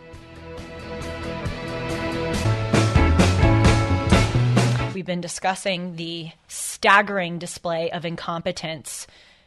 [4.93, 9.07] We've been discussing the staggering display of incompetence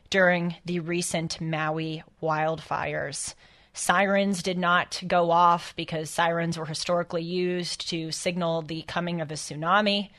[0.10, 3.36] during the recent Maui wildfires.
[3.74, 9.30] Sirens did not go off because sirens were historically used to signal the coming of
[9.30, 10.10] a tsunami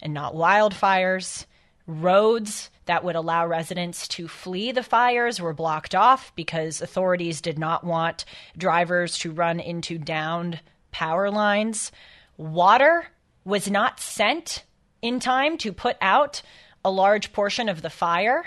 [0.00, 1.46] and not wildfires.
[1.86, 7.58] Roads that would allow residents to flee the fires were blocked off because authorities did
[7.58, 8.24] not want
[8.56, 10.60] drivers to run into downed
[10.90, 11.92] power lines.
[12.36, 13.06] Water
[13.44, 14.64] was not sent
[15.00, 16.42] in time to put out
[16.84, 18.44] a large portion of the fire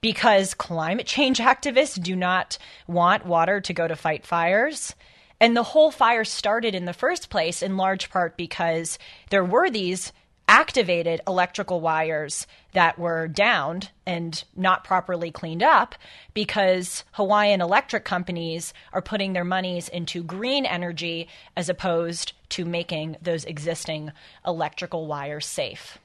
[0.00, 4.94] because climate change activists do not want water to go to fight fires.
[5.40, 8.98] And the whole fire started in the first place in large part because
[9.30, 10.12] there were these
[10.48, 15.94] activated electrical wires that were downed and not properly cleaned up
[16.34, 23.16] because Hawaiian electric companies are putting their monies into green energy as opposed to making
[23.22, 24.12] those existing
[24.46, 25.98] electrical wires safe.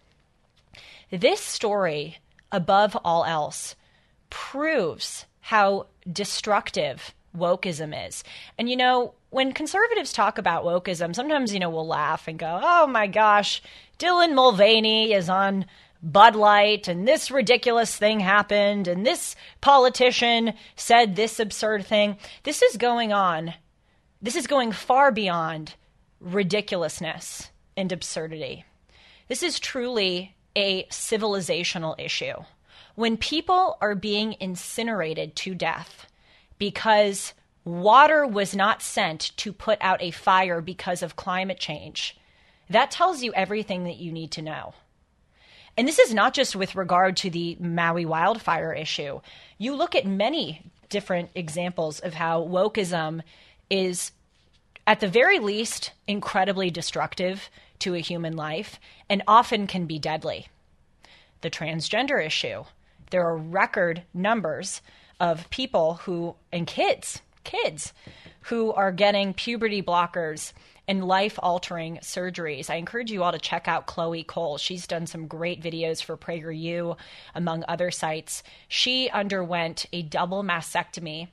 [1.09, 2.17] This story,
[2.51, 3.75] above all else,
[4.29, 8.23] proves how destructive wokeism is.
[8.57, 12.59] And you know, when conservatives talk about wokeism, sometimes, you know, we'll laugh and go,
[12.61, 13.61] oh my gosh,
[13.99, 15.65] Dylan Mulvaney is on
[16.03, 22.17] Bud Light and this ridiculous thing happened and this politician said this absurd thing.
[22.43, 23.55] This is going on.
[24.21, 25.73] This is going far beyond
[26.19, 28.65] ridiculousness and absurdity.
[29.27, 32.35] This is truly a civilizational issue.
[32.93, 36.05] When people are being incinerated to death
[36.59, 37.33] because
[37.65, 42.17] water was not sent to put out a fire because of climate change,
[42.69, 44.73] that tells you everything that you need to know.
[45.77, 49.21] And this is not just with regard to the Maui wildfire issue.
[49.57, 53.21] You look at many different examples of how wokeism
[53.69, 54.11] is,
[54.87, 57.49] at the very least, incredibly destructive
[57.79, 60.47] to a human life and often can be deadly.
[61.41, 62.63] The transgender issue.
[63.11, 64.81] There are record numbers
[65.19, 67.93] of people who, and kids, kids
[68.41, 70.53] who are getting puberty blockers
[70.87, 72.69] and life altering surgeries.
[72.69, 74.57] I encourage you all to check out Chloe Cole.
[74.57, 76.97] She's done some great videos for PragerU,
[77.35, 78.41] among other sites.
[78.67, 81.27] She underwent a double mastectomy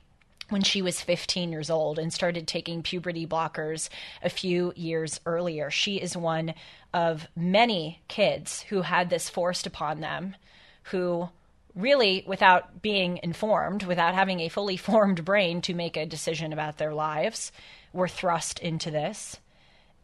[0.49, 3.89] when she was 15 years old and started taking puberty blockers
[4.21, 5.71] a few years earlier.
[5.71, 6.53] She is one
[6.93, 10.35] of many kids who had this forced upon them,
[10.83, 11.29] who
[11.73, 16.77] really, without being informed, without having a fully formed brain to make a decision about
[16.77, 17.51] their lives,
[17.91, 19.39] were thrust into this.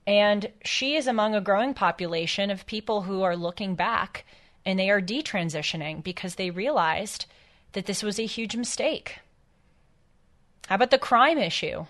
[0.07, 4.25] And she is among a growing population of people who are looking back
[4.65, 7.25] and they are detransitioning because they realized
[7.73, 9.19] that this was a huge mistake.
[10.67, 11.85] How about the crime issue?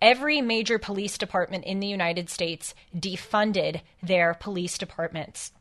[0.00, 5.52] Every major police department in the United States defunded their police departments.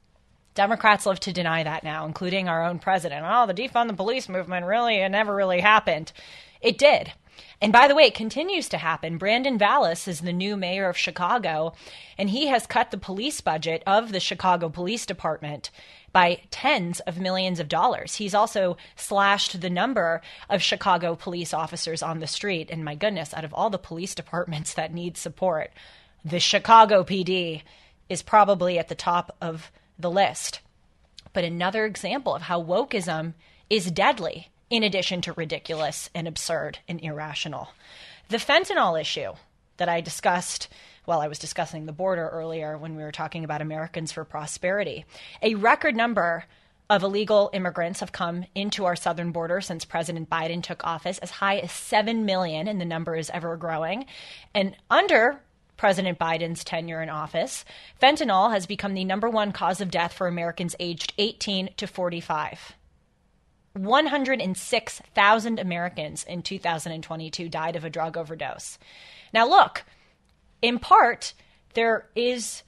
[0.53, 3.26] Democrats love to deny that now, including our own president.
[3.27, 6.11] Oh, the defund the police movement really it never really happened.
[6.61, 7.14] It did.
[7.61, 9.18] And by the way, it continues to happen.
[9.18, 11.73] Brandon Vallis is the new mayor of Chicago,
[12.18, 15.69] and he has cut the police budget of the Chicago Police Department
[16.11, 18.15] by tens of millions of dollars.
[18.15, 22.69] He's also slashed the number of Chicago police officers on the street.
[22.72, 25.72] And my goodness, out of all the police departments that need support,
[26.23, 27.61] the Chicago PD
[28.09, 30.61] is probably at the top of the list.
[31.34, 33.34] But another example of how wokeism
[33.69, 37.69] is deadly, in addition to ridiculous and absurd and irrational.
[38.30, 39.34] The fentanyl issue
[39.77, 40.68] that I discussed
[41.06, 45.06] while I was discussing the border earlier when we were talking about Americans for Prosperity.
[45.41, 46.44] A record number
[46.89, 51.31] of illegal immigrants have come into our southern border since President Biden took office, as
[51.31, 54.06] high as 7 million, and the number is ever growing.
[54.53, 55.41] And under
[55.76, 57.64] President Biden's tenure in office,
[58.02, 62.77] fentanyl has become the number one cause of death for Americans aged 18 to 45.
[63.78, 68.78] 106,000 Americans in 2022 died of a drug overdose.
[69.34, 69.84] Now, look,
[70.62, 71.34] in part,
[71.74, 72.64] there is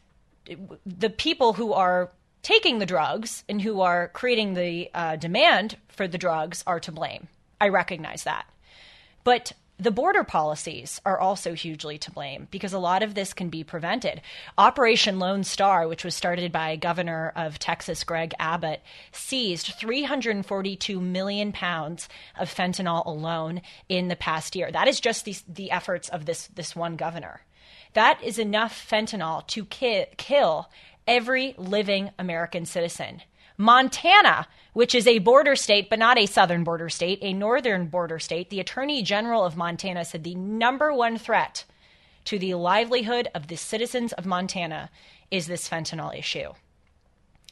[0.86, 2.12] the people who are
[2.42, 6.92] taking the drugs and who are creating the uh, demand for the drugs are to
[6.92, 7.28] blame.
[7.60, 8.46] I recognize that.
[9.24, 13.50] But the border policies are also hugely to blame because a lot of this can
[13.50, 14.22] be prevented.
[14.58, 18.82] Operation Lone Star, which was started by Governor of Texas Greg Abbott,
[19.14, 24.70] seized 342 million pounds of fentanyl alone in the past year.
[24.70, 27.42] That is just the, the efforts of this, this one governor.
[27.94, 30.70] That is enough fentanyl to ki- kill
[31.08, 33.22] every living American citizen.
[33.62, 38.18] Montana, which is a border state, but not a southern border state, a northern border
[38.18, 41.66] state, the Attorney General of Montana said the number one threat
[42.24, 44.90] to the livelihood of the citizens of Montana
[45.30, 46.54] is this fentanyl issue.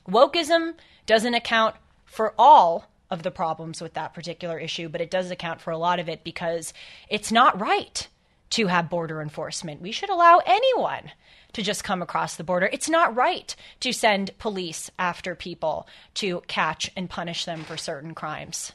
[0.08, 0.76] Wokeism
[1.06, 1.76] doesn't account
[2.06, 5.78] for all of the problems with that particular issue, but it does account for a
[5.78, 6.72] lot of it because
[7.10, 8.08] it's not right
[8.52, 9.82] to have border enforcement.
[9.82, 11.12] We should allow anyone
[11.54, 12.70] to just come across the border.
[12.72, 18.14] It's not right to send police after people to catch and punish them for certain
[18.14, 18.72] crimes.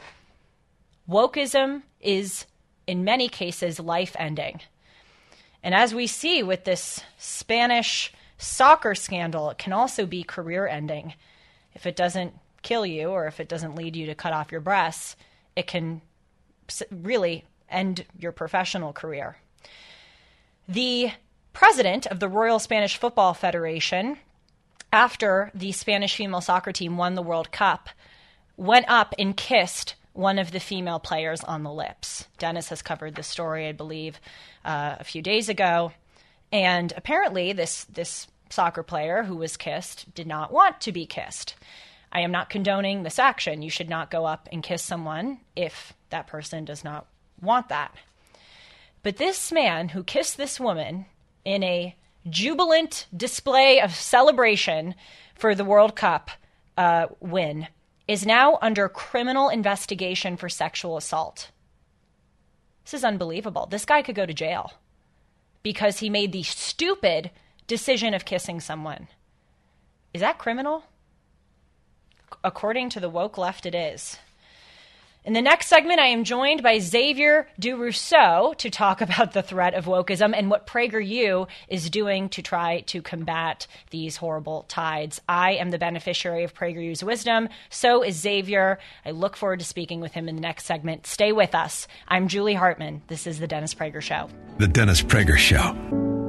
[1.08, 2.46] Wokeism is,
[2.86, 4.60] in many cases, life ending.
[5.62, 11.14] And as we see with this Spanish soccer scandal, it can also be career ending.
[11.74, 14.60] If it doesn't kill you or if it doesn't lead you to cut off your
[14.60, 15.16] breasts,
[15.54, 16.00] it can
[16.90, 19.36] really end your professional career.
[20.68, 21.12] The
[21.52, 24.18] president of the Royal Spanish Football Federation,
[24.92, 27.88] after the Spanish female soccer team won the World Cup,
[28.56, 32.26] went up and kissed one of the female players on the lips.
[32.38, 34.20] Dennis has covered this story, I believe,
[34.64, 35.92] uh, a few days ago.
[36.52, 41.54] And apparently, this, this soccer player who was kissed did not want to be kissed.
[42.12, 43.62] I am not condoning this action.
[43.62, 47.06] You should not go up and kiss someone if that person does not
[47.40, 47.94] want that.
[49.02, 51.06] But this man who kissed this woman
[51.44, 51.96] in a
[52.28, 54.94] jubilant display of celebration
[55.34, 56.30] for the World Cup
[56.78, 57.66] uh, win
[58.06, 61.50] is now under criminal investigation for sexual assault.
[62.84, 63.66] This is unbelievable.
[63.66, 64.72] This guy could go to jail
[65.62, 67.30] because he made the stupid
[67.66, 69.08] decision of kissing someone.
[70.12, 70.84] Is that criminal?
[72.44, 74.18] According to the woke left, it is.
[75.24, 79.74] In the next segment, I am joined by Xaviaer DuRousseau to talk about the threat
[79.74, 85.20] of wokeism and what PragerU is doing to try to combat these horrible tides.
[85.28, 87.48] I am the beneficiary of PragerU's wisdom.
[87.70, 88.78] So is Xaviaer.
[89.04, 91.06] I look forward to speaking with him in the next segment.
[91.06, 91.86] Stay with us.
[92.08, 93.02] I'm Julie Hartman.
[93.06, 94.28] This is The Dennis Prager Show.
[94.58, 96.20] The Dennis Prager Show.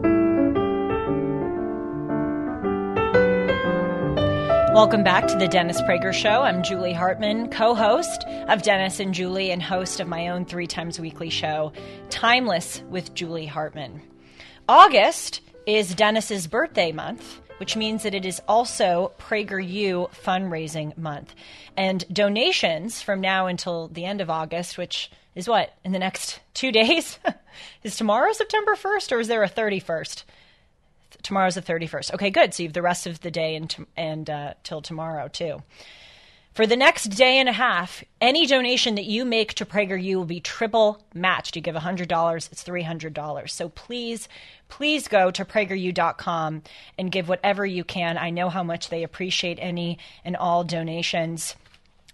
[4.73, 6.41] Welcome back to the Dennis Prager Show.
[6.41, 10.65] I'm Julie Hartman, co host of Dennis and Julie, and host of my own three
[10.65, 11.71] times weekly show,
[12.09, 14.01] Timeless with Julie Hartman.
[14.67, 21.35] August is Dennis's birthday month, which means that it is also PragerU fundraising month.
[21.77, 26.39] And donations from now until the end of August, which is what, in the next
[26.55, 27.19] two days?
[27.83, 30.23] is tomorrow September 1st or is there a 31st?
[31.23, 32.13] Tomorrow's the 31st.
[32.13, 32.53] Okay, good.
[32.53, 35.63] So you have the rest of the day and, and uh, till tomorrow, too.
[36.53, 40.25] For the next day and a half, any donation that you make to PragerU will
[40.25, 41.55] be triple matched.
[41.55, 43.49] You give $100, it's $300.
[43.49, 44.29] So please,
[44.69, 46.61] please go to prageru.com
[46.99, 48.19] and give whatever you can.
[48.19, 51.55] I know how much they appreciate any and all donations.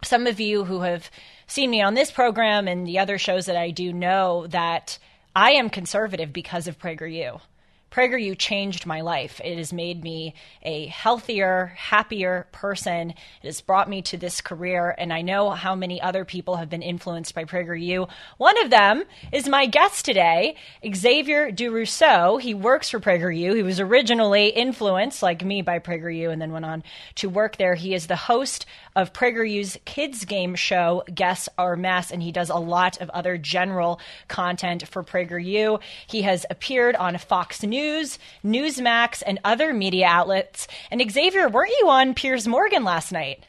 [0.05, 1.11] Some of you who have
[1.45, 4.99] seen me on this program and the other shows that I do know that
[5.35, 7.41] I am conservative because of PragerU.
[7.91, 9.41] PragerU changed my life.
[9.43, 13.11] It has made me a healthier, happier person.
[13.11, 16.69] It has brought me to this career, and I know how many other people have
[16.69, 18.07] been influenced by PragerU.
[18.37, 20.55] One of them is my guest today,
[20.85, 22.39] Xaviaer DuRousseau.
[22.39, 23.55] He works for PragerU.
[23.55, 26.83] He was originally influenced, like me, by PragerU and then went on
[27.15, 27.73] to work there.
[27.73, 32.49] He is the host of PragerU's kids game show, Guess or Mess, and he does
[32.49, 35.81] a lot of other general content for PragerU.
[36.05, 37.78] He has appeared on Fox News.
[37.79, 40.67] News, Newsmax, and other media outlets.
[40.91, 43.45] And Xaviaer, weren't you on Piers Morgan last night?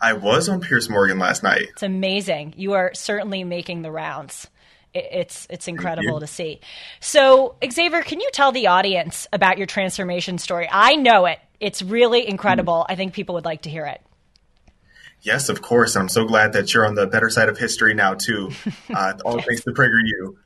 [0.00, 1.66] I was on Piers Morgan last night.
[1.70, 2.54] It's amazing.
[2.56, 4.46] You are certainly making the rounds.
[4.92, 6.60] It's it's incredible to see.
[7.00, 10.68] So, Xaviaer, can you tell the audience about your transformation story?
[10.70, 11.40] I know it.
[11.58, 12.82] It's really incredible.
[12.82, 12.92] Mm-hmm.
[12.92, 14.00] I think people would like to hear it.
[15.22, 15.96] Yes, of course.
[15.96, 18.50] I'm so glad that you're on the better side of history now too.
[18.94, 19.46] Uh, all yes.
[19.46, 20.36] thanks to PragerU.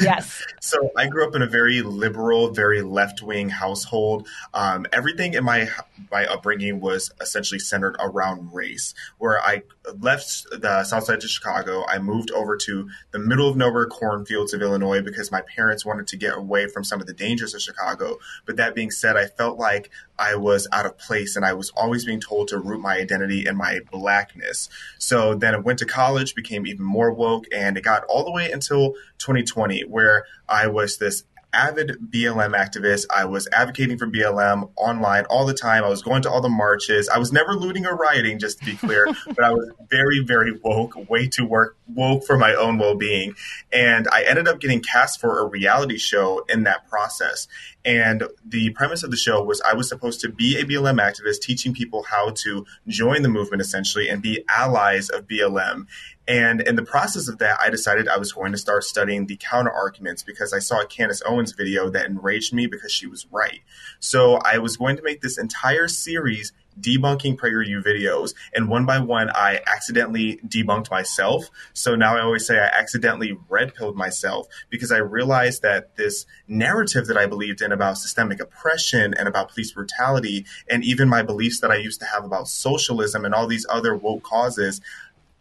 [0.00, 0.44] Yes.
[0.60, 4.28] so I grew up in a very liberal, very left wing household.
[4.54, 5.68] Um, everything in my
[6.10, 8.94] my upbringing was essentially centered around race.
[9.18, 9.62] Where I
[9.98, 14.54] left the south side of Chicago, I moved over to the middle of nowhere cornfields
[14.54, 17.62] of Illinois because my parents wanted to get away from some of the dangers of
[17.62, 18.18] Chicago.
[18.46, 21.70] But that being said, I felt like I was out of place and I was
[21.70, 24.68] always being told to root my identity in my blackness.
[24.98, 28.32] So then I went to college, became even more woke, and it got all the
[28.32, 33.06] way until 2020, where I was this avid BLM activist.
[33.14, 35.84] I was advocating for BLM online all the time.
[35.84, 37.08] I was going to all the marches.
[37.08, 40.52] I was never looting or rioting, just to be clear, but I was very, very
[40.62, 43.34] woke, way too work, woke for my own well being.
[43.72, 47.48] And I ended up getting cast for a reality show in that process.
[47.84, 51.40] And the premise of the show was I was supposed to be a BLM activist,
[51.40, 55.86] teaching people how to join the movement essentially and be allies of BLM.
[56.28, 59.36] And in the process of that, I decided I was going to start studying the
[59.36, 63.26] counter arguments because I saw a Candace Owens video that enraged me because she was
[63.32, 63.60] right.
[63.98, 69.00] So I was going to make this entire series debunking PragerU videos, and one by
[69.00, 71.50] one, I accidentally debunked myself.
[71.72, 76.26] So now I always say I accidentally red pilled myself because I realized that this
[76.46, 81.22] narrative that I believed in about systemic oppression and about police brutality, and even my
[81.22, 84.80] beliefs that I used to have about socialism and all these other woke causes,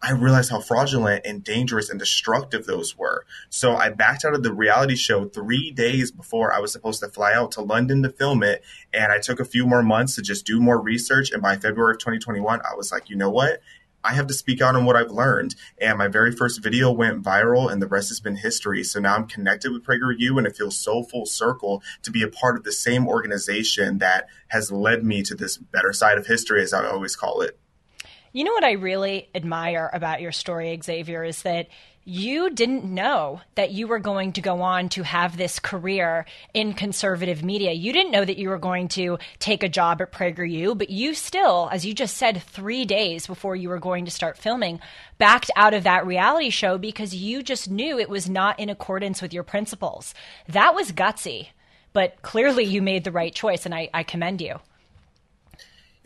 [0.02, 3.26] I realized how fraudulent and dangerous and destructive those were.
[3.50, 7.10] So I backed out of the reality show three days before I was supposed to
[7.10, 8.64] fly out to London to film it.
[8.94, 11.32] And I took a few more months to just do more research.
[11.32, 13.62] And by February of 2021, I was like, you know what?
[14.04, 15.56] I have to speak out on what I've learned.
[15.82, 18.84] And my very first video went viral, and the rest has been history.
[18.84, 22.30] So now I'm connected with PragerU, and it feels so full circle to be a
[22.30, 26.62] part of the same organization that has led me to this better side of history,
[26.62, 27.60] as I always call it.
[28.34, 31.68] You know what I really admire about your story, Xaviaer, is that
[32.10, 36.74] you didn't know that you were going to go on to have this career in
[36.74, 37.74] conservative media.
[37.74, 41.14] You didn't know that you were going to take a job at PragerU, but you
[41.14, 44.80] still, as you just said, three days before you were going to start filming,
[45.18, 49.22] backed out of that reality show because you just knew it was not in accordance
[49.22, 50.14] with your principles.
[50.48, 51.50] That was gutsy,
[51.92, 54.62] but clearly you made the right choice, and I, I commend you.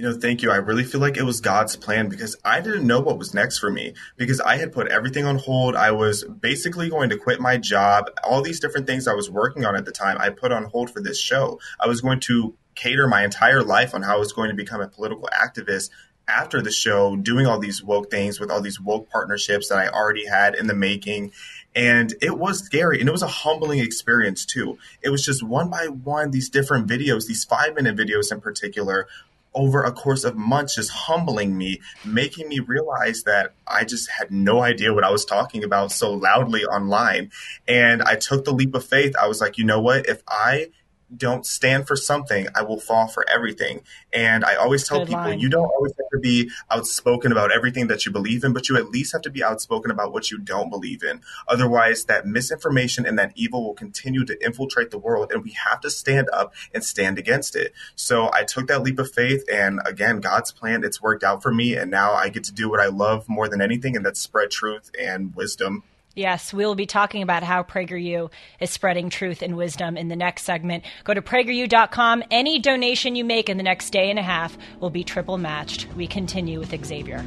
[0.01, 0.49] You know, thank you.
[0.49, 3.59] I really feel like it was God's plan because I didn't know what was next
[3.59, 5.75] for me because I had put everything on hold.
[5.75, 8.09] I was basically going to quit my job.
[8.23, 10.89] All these different things I was working on at the time, I put on hold
[10.89, 11.59] for this show.
[11.79, 14.81] I was going to cater my entire life on how I was going to become
[14.81, 15.91] a political activist
[16.27, 19.87] after the show, doing all these woke things with all these woke partnerships that I
[19.87, 21.31] already had in the making.
[21.75, 24.79] And it was scary and it was a humbling experience too.
[25.03, 29.07] It was just one by one, these different videos, these five minute videos in particular,
[29.53, 34.31] over a course of months just humbling me, making me realize that I just had
[34.31, 37.31] no idea what I was talking about so loudly online.
[37.67, 39.15] And I took the leap of faith.
[39.21, 40.07] I was like, you know what?
[40.07, 40.67] If I
[41.15, 43.81] don't stand for something, I will fall for everything.
[44.13, 45.39] And I always tell Good people, line.
[45.39, 48.77] you don't always have to be outspoken about everything that you believe in, but you
[48.77, 51.21] at least have to be outspoken about what you don't believe in.
[51.47, 55.81] Otherwise, that misinformation and that evil will continue to infiltrate the world, and we have
[55.81, 57.73] to stand up and stand against it.
[57.95, 61.53] So I took that leap of faith, and again, God's plan, it's worked out for
[61.53, 64.19] me, and now I get to do what I love more than anything, and that's
[64.19, 65.83] spread truth and wisdom.
[66.15, 68.29] Yes, we will be talking about how PragerU
[68.59, 70.83] is spreading truth and wisdom in the next segment.
[71.05, 72.23] Go to prageru.com.
[72.29, 75.87] Any donation you make in the next day and a half will be triple matched.
[75.95, 77.23] We continue with Xaviaer.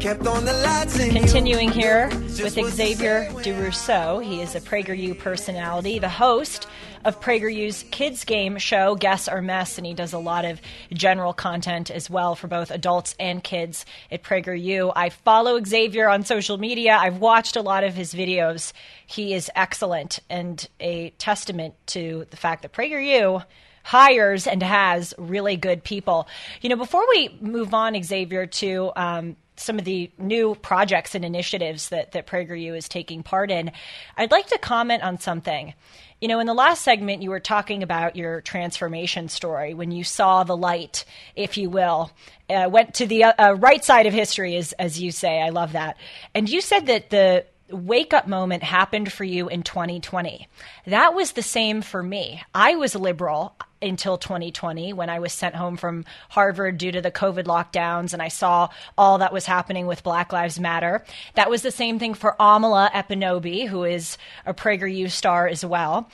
[0.00, 4.24] Kept on the lights Continuing here with Xaviaer DuRousseau.
[4.24, 6.68] He is a PragerU personality, the host
[7.04, 10.60] of PragerU's Kids Game show, Guess or Mess, and he does a lot of
[10.92, 14.92] general content as well for both adults and kids at PragerU.
[14.94, 16.96] I follow Xaviaer on social media.
[17.00, 18.72] I've watched a lot of his videos.
[19.06, 23.44] He is excellent and a testament to the fact that PragerU
[23.84, 26.28] hires and has really good people.
[26.60, 31.24] You know, before we move on, Xaviaer, to um, some of the new projects and
[31.24, 33.72] initiatives that, that PragerU is taking part in,
[34.16, 35.74] I'd like to comment on something.
[36.20, 40.02] You know, in the last segment, you were talking about your transformation story when you
[40.02, 41.04] saw the light,
[41.36, 42.10] if you will,
[42.50, 45.40] uh, went to the uh, uh, right side of history, as, as you say.
[45.40, 45.96] I love that.
[46.34, 50.48] And you said that the wake up moment happened for you in 2020.
[50.86, 52.42] That was the same for me.
[52.52, 57.10] I was liberal until 2020 when I was sent home from Harvard due to the
[57.10, 61.04] COVID lockdowns and I saw all that was happening with Black Lives Matter.
[61.34, 66.10] That was the same thing for Amala Ekpunobi, who is a PragerU star as well,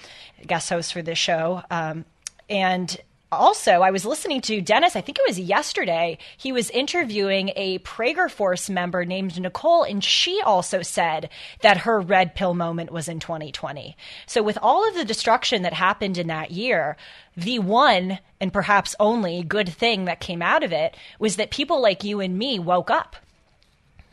[0.47, 1.63] guest host for this show.
[1.71, 2.05] Um,
[2.49, 2.97] and
[3.35, 6.19] also, I was listening to Dennis, I think it was yesterday.
[6.37, 11.29] He was interviewing a Prager Force member named Nicole, and she also said
[11.61, 13.97] that her red pill moment was in 2020.
[14.27, 16.97] So, with all of the destruction that happened in that year,
[17.37, 21.81] the one and perhaps only good thing that came out of it was that people
[21.81, 23.17] like you and me woke up.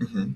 [0.02, 0.32] Mm-hmm.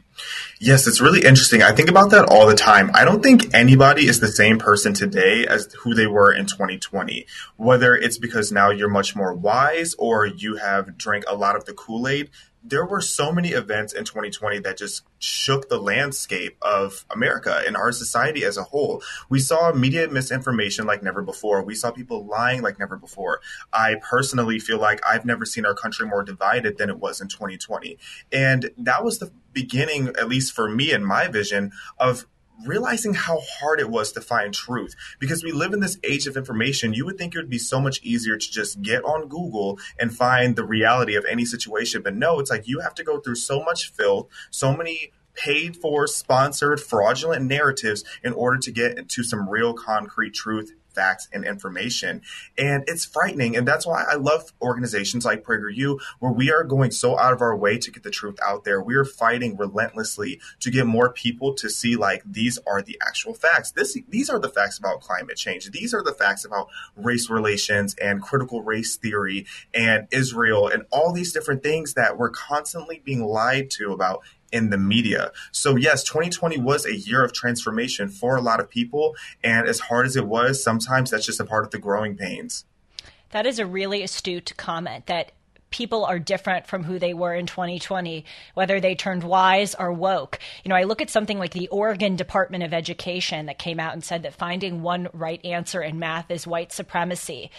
[0.59, 1.63] Yes, it's really interesting.
[1.63, 2.91] I think about that all the time.
[2.93, 7.25] I don't think anybody is the same person today as who they were in 2020.
[7.57, 11.65] Whether it's because now you're much more wise or you have drank a lot of
[11.65, 12.29] the Kool Aid,
[12.67, 17.77] there were so many events in 2020 that just shook the landscape of America and
[17.77, 19.03] our society as a whole.
[19.29, 21.63] We saw media misinformation like never before.
[21.63, 23.39] We saw people lying like never before.
[23.71, 27.27] I personally feel like I've never seen our country more divided than it was in
[27.27, 27.99] 2020.
[28.31, 32.25] And that was the beginning, at least for me and my vision, of
[32.65, 34.95] realizing how hard it was to find truth.
[35.19, 37.81] Because we live in this age of information you would think it would be so
[37.81, 42.01] much easier to just get on google and find the reality of any situation.
[42.01, 45.75] But no it's like you have to go through so much filth so many paid
[45.75, 51.45] for sponsored fraudulent narratives in order to get into some real concrete truth facts and
[51.45, 52.21] information.
[52.57, 53.55] And it's frightening.
[53.55, 57.41] And that's why I love organizations like PragerU, where we are going so out of
[57.41, 58.81] our way to get the truth out there.
[58.81, 63.33] We are fighting relentlessly to get more people to see like these are the actual
[63.33, 63.71] facts.
[63.71, 65.69] This these are the facts about climate change.
[65.71, 71.11] These are the facts about race relations and critical race theory and Israel and all
[71.11, 74.23] these different things that we're constantly being lied to about
[74.55, 75.31] in the media.
[75.51, 79.15] So, yes, 2020 was a year of transformation for a lot of people.
[79.43, 82.63] And as hard as it was, sometimes that's just a part of the growing pains.
[83.31, 85.33] That is a really astute comment that
[85.75, 88.23] people are different from who they were in 2020,
[88.53, 90.39] whether they turned wise or woke.
[90.63, 93.91] You know, I look at something like the Oregon Department of Education that came out
[93.91, 97.51] and said that finding one right answer in math is white supremacy.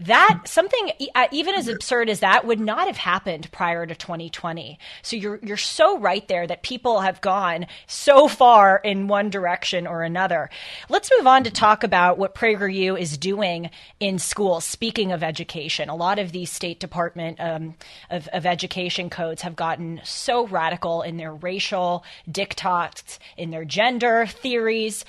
[0.00, 4.78] That something uh, even as absurd as that would not have happened prior to 2020.
[5.02, 9.86] So you're you're so right there that people have gone so far in one direction
[9.86, 10.50] or another.
[10.88, 13.70] Let's move on to talk about what PragerU is doing
[14.00, 14.64] in schools.
[14.64, 17.74] Speaking of education, a lot of these State Department um, Um,
[18.08, 24.26] of, of Education codes have gotten so radical in their racial diktats, in their gender
[24.26, 25.04] theories.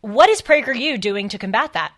[0.00, 1.92] What is PragerU doing to combat that?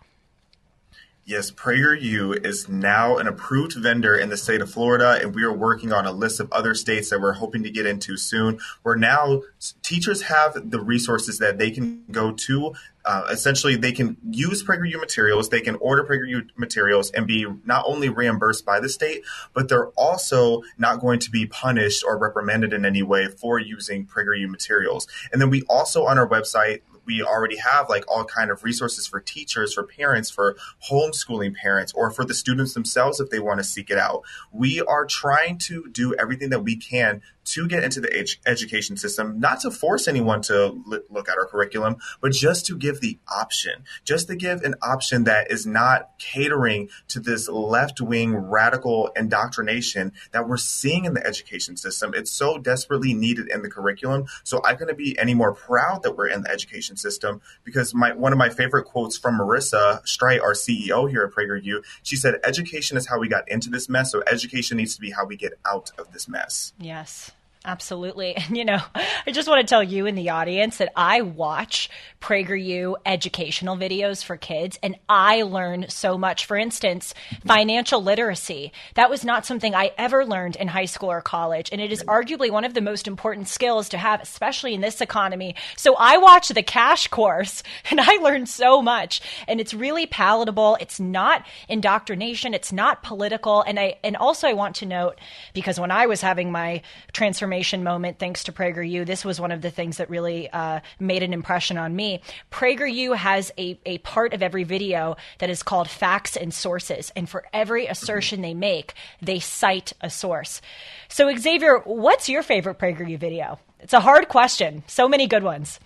[1.27, 5.51] Yes, PragerU is now an approved vendor in the state of Florida, and we are
[5.51, 8.59] working on a list of other states that we're hoping to get into soon.
[8.83, 9.41] Where now
[9.83, 12.75] teachers have the resources that they can go to.
[13.03, 17.83] Uh, essentially, they can use PragerU materials, they can order PragerU materials, and be not
[17.85, 19.23] only reimbursed by the state,
[19.53, 24.05] but they're also not going to be punished or reprimanded in any way for using
[24.05, 25.09] PragerU materials.
[25.33, 29.07] And then we also on our website we already have like all kind of resources
[29.07, 30.57] for teachers for parents for
[30.89, 34.21] homeschooling parents or for the students themselves if they want to seek it out.
[34.51, 38.97] We are trying to do everything that we can to get into the ed- education
[38.97, 42.99] system, not to force anyone to li- look at our curriculum, but just to give
[42.99, 48.35] the option, just to give an option that is not catering to this left wing
[48.35, 52.13] radical indoctrination that we're seeing in the education system.
[52.13, 54.25] It's so desperately needed in the curriculum.
[54.43, 58.13] So I couldn't be any more proud that we're in the education system because my
[58.13, 62.35] one of my favorite quotes from Marissa Streit, our CEO here at PragerU, she said,
[62.43, 64.11] "Education is how we got into this mess.
[64.11, 67.31] So education needs to be how we get out of this mess." Yes.
[67.67, 68.35] Absolutely.
[68.47, 71.89] And, you know, I just want to tell you in the audience that I watch
[72.21, 76.45] PragerU educational videos for kids and I learn so much.
[76.45, 77.13] For instance,
[77.45, 78.71] financial literacy.
[78.93, 81.69] That was not something I ever learned in high school or college.
[81.73, 85.01] And it is arguably one of the most important skills to have, especially in this
[85.01, 85.55] economy.
[85.75, 89.19] So I watch the cash course and I learned so much.
[89.47, 90.77] And it's really palatable.
[90.79, 92.53] It's not indoctrination.
[92.53, 93.61] It's not political.
[93.61, 95.19] And I, and also I want to note,
[95.53, 96.81] because when I was having my
[97.11, 99.05] transformation moment thanks to PragerU.
[99.05, 102.21] This was one of the things that really uh, made an impression on me.
[102.51, 107.11] PragerU has a, a part of every video that is called facts and sources.
[107.15, 110.61] And for every assertion they make, they cite a source.
[111.09, 113.59] So, Xaviaer, what's your favorite PragerU video?
[113.79, 114.83] It's a hard question.
[114.87, 115.79] So many good ones.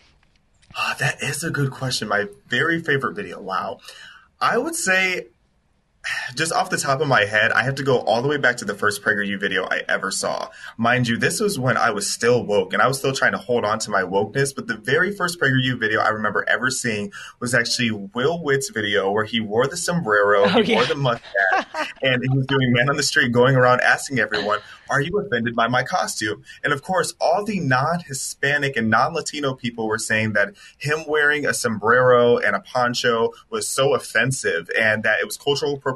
[0.77, 2.07] Oh, that is a good question.
[2.07, 3.41] My very favorite video.
[3.41, 3.79] Wow.
[4.39, 5.27] I would say
[6.35, 8.57] just off the top of my head, I have to go all the way back
[8.57, 10.49] to the first PragerU video I ever saw.
[10.77, 13.37] Mind you, this was when I was still woke and I was still trying to
[13.37, 14.55] hold on to my wokeness.
[14.55, 19.11] But the very first PragerU video I remember ever seeing was actually Will Witt's video
[19.11, 20.77] where he wore the sombrero, Oh, he yeah.
[20.77, 24.59] wore the mustache, and he was doing man on the street going around asking everyone,
[24.89, 26.43] Are you offended by my costume?
[26.63, 31.03] And of course, all the non Hispanic and non Latino people were saying that him
[31.07, 35.90] wearing a sombrero and a poncho was so offensive and that it was cultural appropriation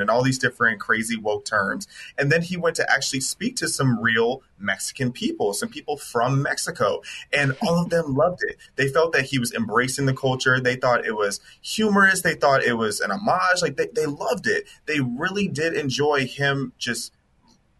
[0.00, 1.86] and all these different crazy woke terms.
[2.18, 6.42] And then he went to actually speak to some real Mexican people, some people from
[6.42, 7.02] Mexico,
[7.32, 8.56] and all of them loved it.
[8.76, 10.60] They felt that he was embracing the culture.
[10.60, 12.22] They thought it was humorous.
[12.22, 13.62] They thought it was an homage.
[13.62, 14.64] Like they, they loved it.
[14.86, 17.12] They really did enjoy him just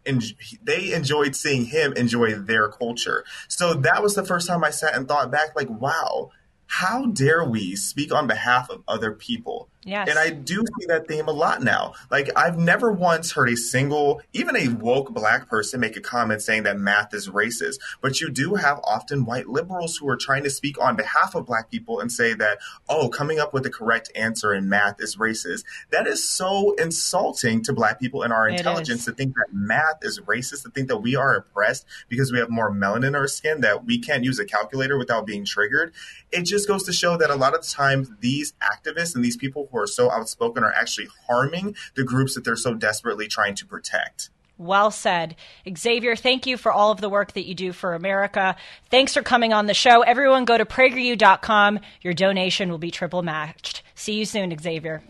[0.06, 0.20] en-
[0.62, 3.24] they enjoyed seeing him enjoy their culture.
[3.48, 6.30] So that was the first time I sat and thought back, like, wow,
[6.66, 9.68] how dare we speak on behalf of other people?
[9.84, 10.08] Yes.
[10.08, 11.94] And I do see that theme a lot now.
[12.10, 16.42] Like, I've never once heard a single, even a woke black person make a comment
[16.42, 17.76] saying that math is racist.
[18.00, 21.46] But you do have often white liberals who are trying to speak on behalf of
[21.46, 22.58] black people and say that,
[22.88, 25.64] oh, coming up with the correct answer in math is racist.
[25.90, 29.06] That is so insulting to black people and our It intelligence is.
[29.06, 32.50] to think that math is racist, to think that we are oppressed because we have
[32.50, 35.92] more melanin in our skin, that we can't use a calculator without being triggered.
[36.32, 39.36] It just goes to show that a lot of the times these activists and these
[39.36, 43.54] people who are so outspoken are actually harming the groups that they're so desperately trying
[43.56, 44.30] to protect.
[44.56, 45.34] Well said.
[45.66, 48.54] Xaviaer, thank you for all of the work that you do for America.
[48.88, 50.02] Thanks for coming on the show.
[50.02, 51.80] Everyone go to prageru.com.
[52.02, 53.82] Your donation will be triple matched.
[53.96, 55.02] See you soon, Xaviaer.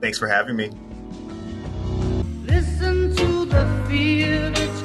[0.00, 0.70] Thanks for having me.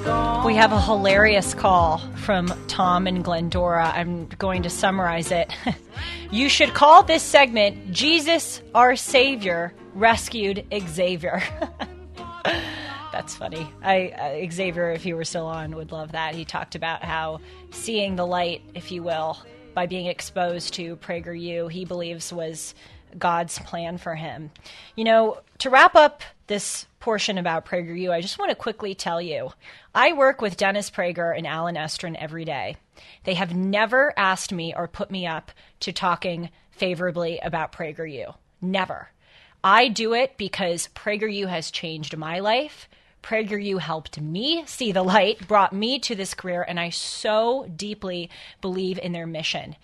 [0.03, 3.89] We have a hilarious call from Tom and Glendora.
[3.95, 5.53] I'm going to summarize it.
[6.31, 11.43] you should call this segment Jesus, our Savior, Rescued Xaviaer.
[13.13, 13.65] That's funny.
[13.81, 16.35] I uh, Xaviaer, if he were still on, would love that.
[16.35, 17.39] He talked about how
[17.71, 19.37] seeing the light, if you will,
[19.73, 22.75] by being exposed to PragerU, he believes was
[23.17, 24.51] God's plan for him.
[24.95, 29.21] You know, to wrap up this portion about PragerU, I just want to quickly tell
[29.21, 29.51] you
[29.93, 32.77] I work with Dennis Prager and Alan Estrin every day.
[33.25, 35.51] They have never asked me or put me up
[35.81, 38.35] to talking favorably about PragerU.
[38.61, 39.09] Never.
[39.61, 42.87] I do it because PragerU has changed my life.
[43.21, 48.29] PragerU helped me see the light, brought me to this career, and I so deeply
[48.61, 49.75] believe in their mission.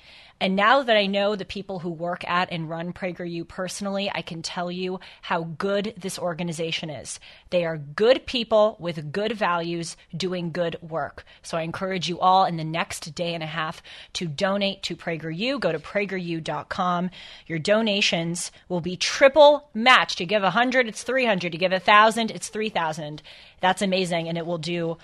[0.42, 4.22] And now that I know the people who work at and run PragerU personally, I
[4.22, 7.20] can tell you how good this organization is.
[7.50, 11.26] They are good people with good values doing good work.
[11.42, 13.84] So I encourage you all in the next day and a half
[14.14, 15.60] to donate to PragerU.
[15.60, 17.10] Go to prageru.com.
[17.48, 20.22] Your donations will be triple matched.
[20.22, 21.54] You give 100, it's 300.
[21.54, 23.22] You give 1,000, it's 3,000.
[23.60, 24.30] That's amazing.
[24.30, 24.98] And it will do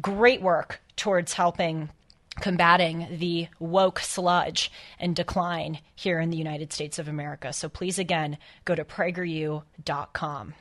[0.00, 1.90] great work towards helping
[2.40, 7.52] combating the woke sludge and decline here in the United States of America.
[7.52, 10.54] So please, again, go to prageru.com.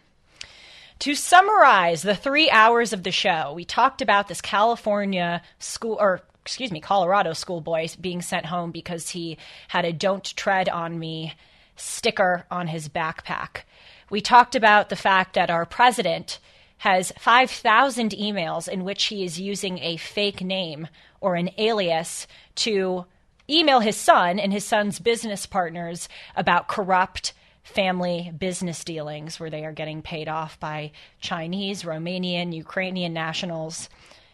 [0.99, 6.21] To summarize the three hours of the show, we talked about this California school, or
[6.41, 9.37] excuse me, Colorado schoolboy being sent home because he
[9.67, 11.33] had a Don't Tread on Me
[11.75, 13.63] sticker on his backpack.
[14.09, 16.39] We talked about the fact that our president
[16.85, 20.87] has 5,000 emails in which he is using a fake name
[21.19, 23.05] or an alias to
[23.49, 27.33] email his son and his son's business partners about corrupt
[27.63, 33.89] family business dealings where they are getting paid off by Chinese, Romanian, Ukrainian nationals.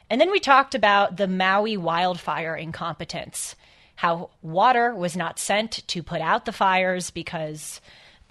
[0.09, 3.55] And then we talked about the Maui wildfire incompetence,
[3.95, 7.79] how water was not sent to put out the fires because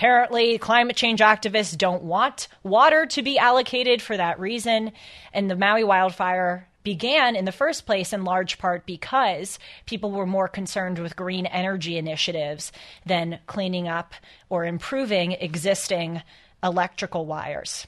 [0.01, 4.93] apparently climate change activists don't want water to be allocated for that reason.
[5.35, 10.25] And the Maui wildfire began in the first place in large part because people were
[10.25, 12.73] more concerned with green energy initiatives
[13.05, 14.15] than cleaning up
[14.49, 16.23] or improving existing
[16.63, 17.87] electrical wires.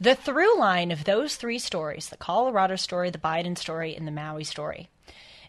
[0.00, 4.10] The through line of those three stories the Colorado story, the Biden story, and the
[4.10, 4.88] Maui story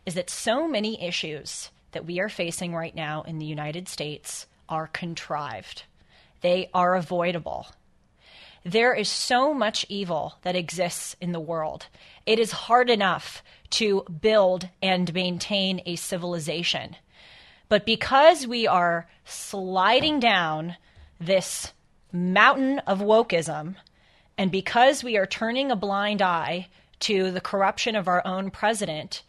[0.05, 4.47] is that so many issues that we are facing right now in the United States
[4.71, 5.83] are contrived,
[6.41, 7.67] they are avoidable.
[8.63, 11.87] There is so much evil that exists in the world.
[12.25, 16.95] It is hard enough to build and maintain a civilization.
[17.69, 20.77] But because we are sliding down
[21.19, 21.73] this
[22.11, 23.75] mountain of wokeism,
[24.37, 26.67] and because we are turning a blind eye
[27.01, 29.23] to the corruption of our own president,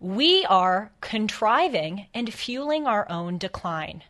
[0.00, 4.02] we are contriving and fueling our own decline.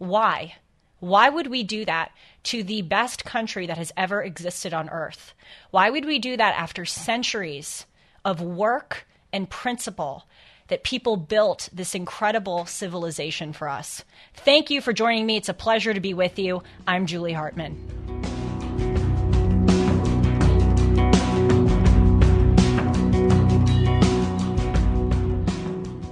[0.00, 0.54] Why?
[1.00, 2.12] Why would we do that
[2.44, 5.34] to the best country that has ever existed on earth?
[5.72, 7.84] Why would we do that after centuries
[8.24, 10.26] of work and principle
[10.68, 14.02] that people built this incredible civilization for us?
[14.32, 15.36] Thank you for joining me.
[15.36, 16.62] It's a pleasure to be with you.
[16.86, 18.39] I'm Julie Hartman.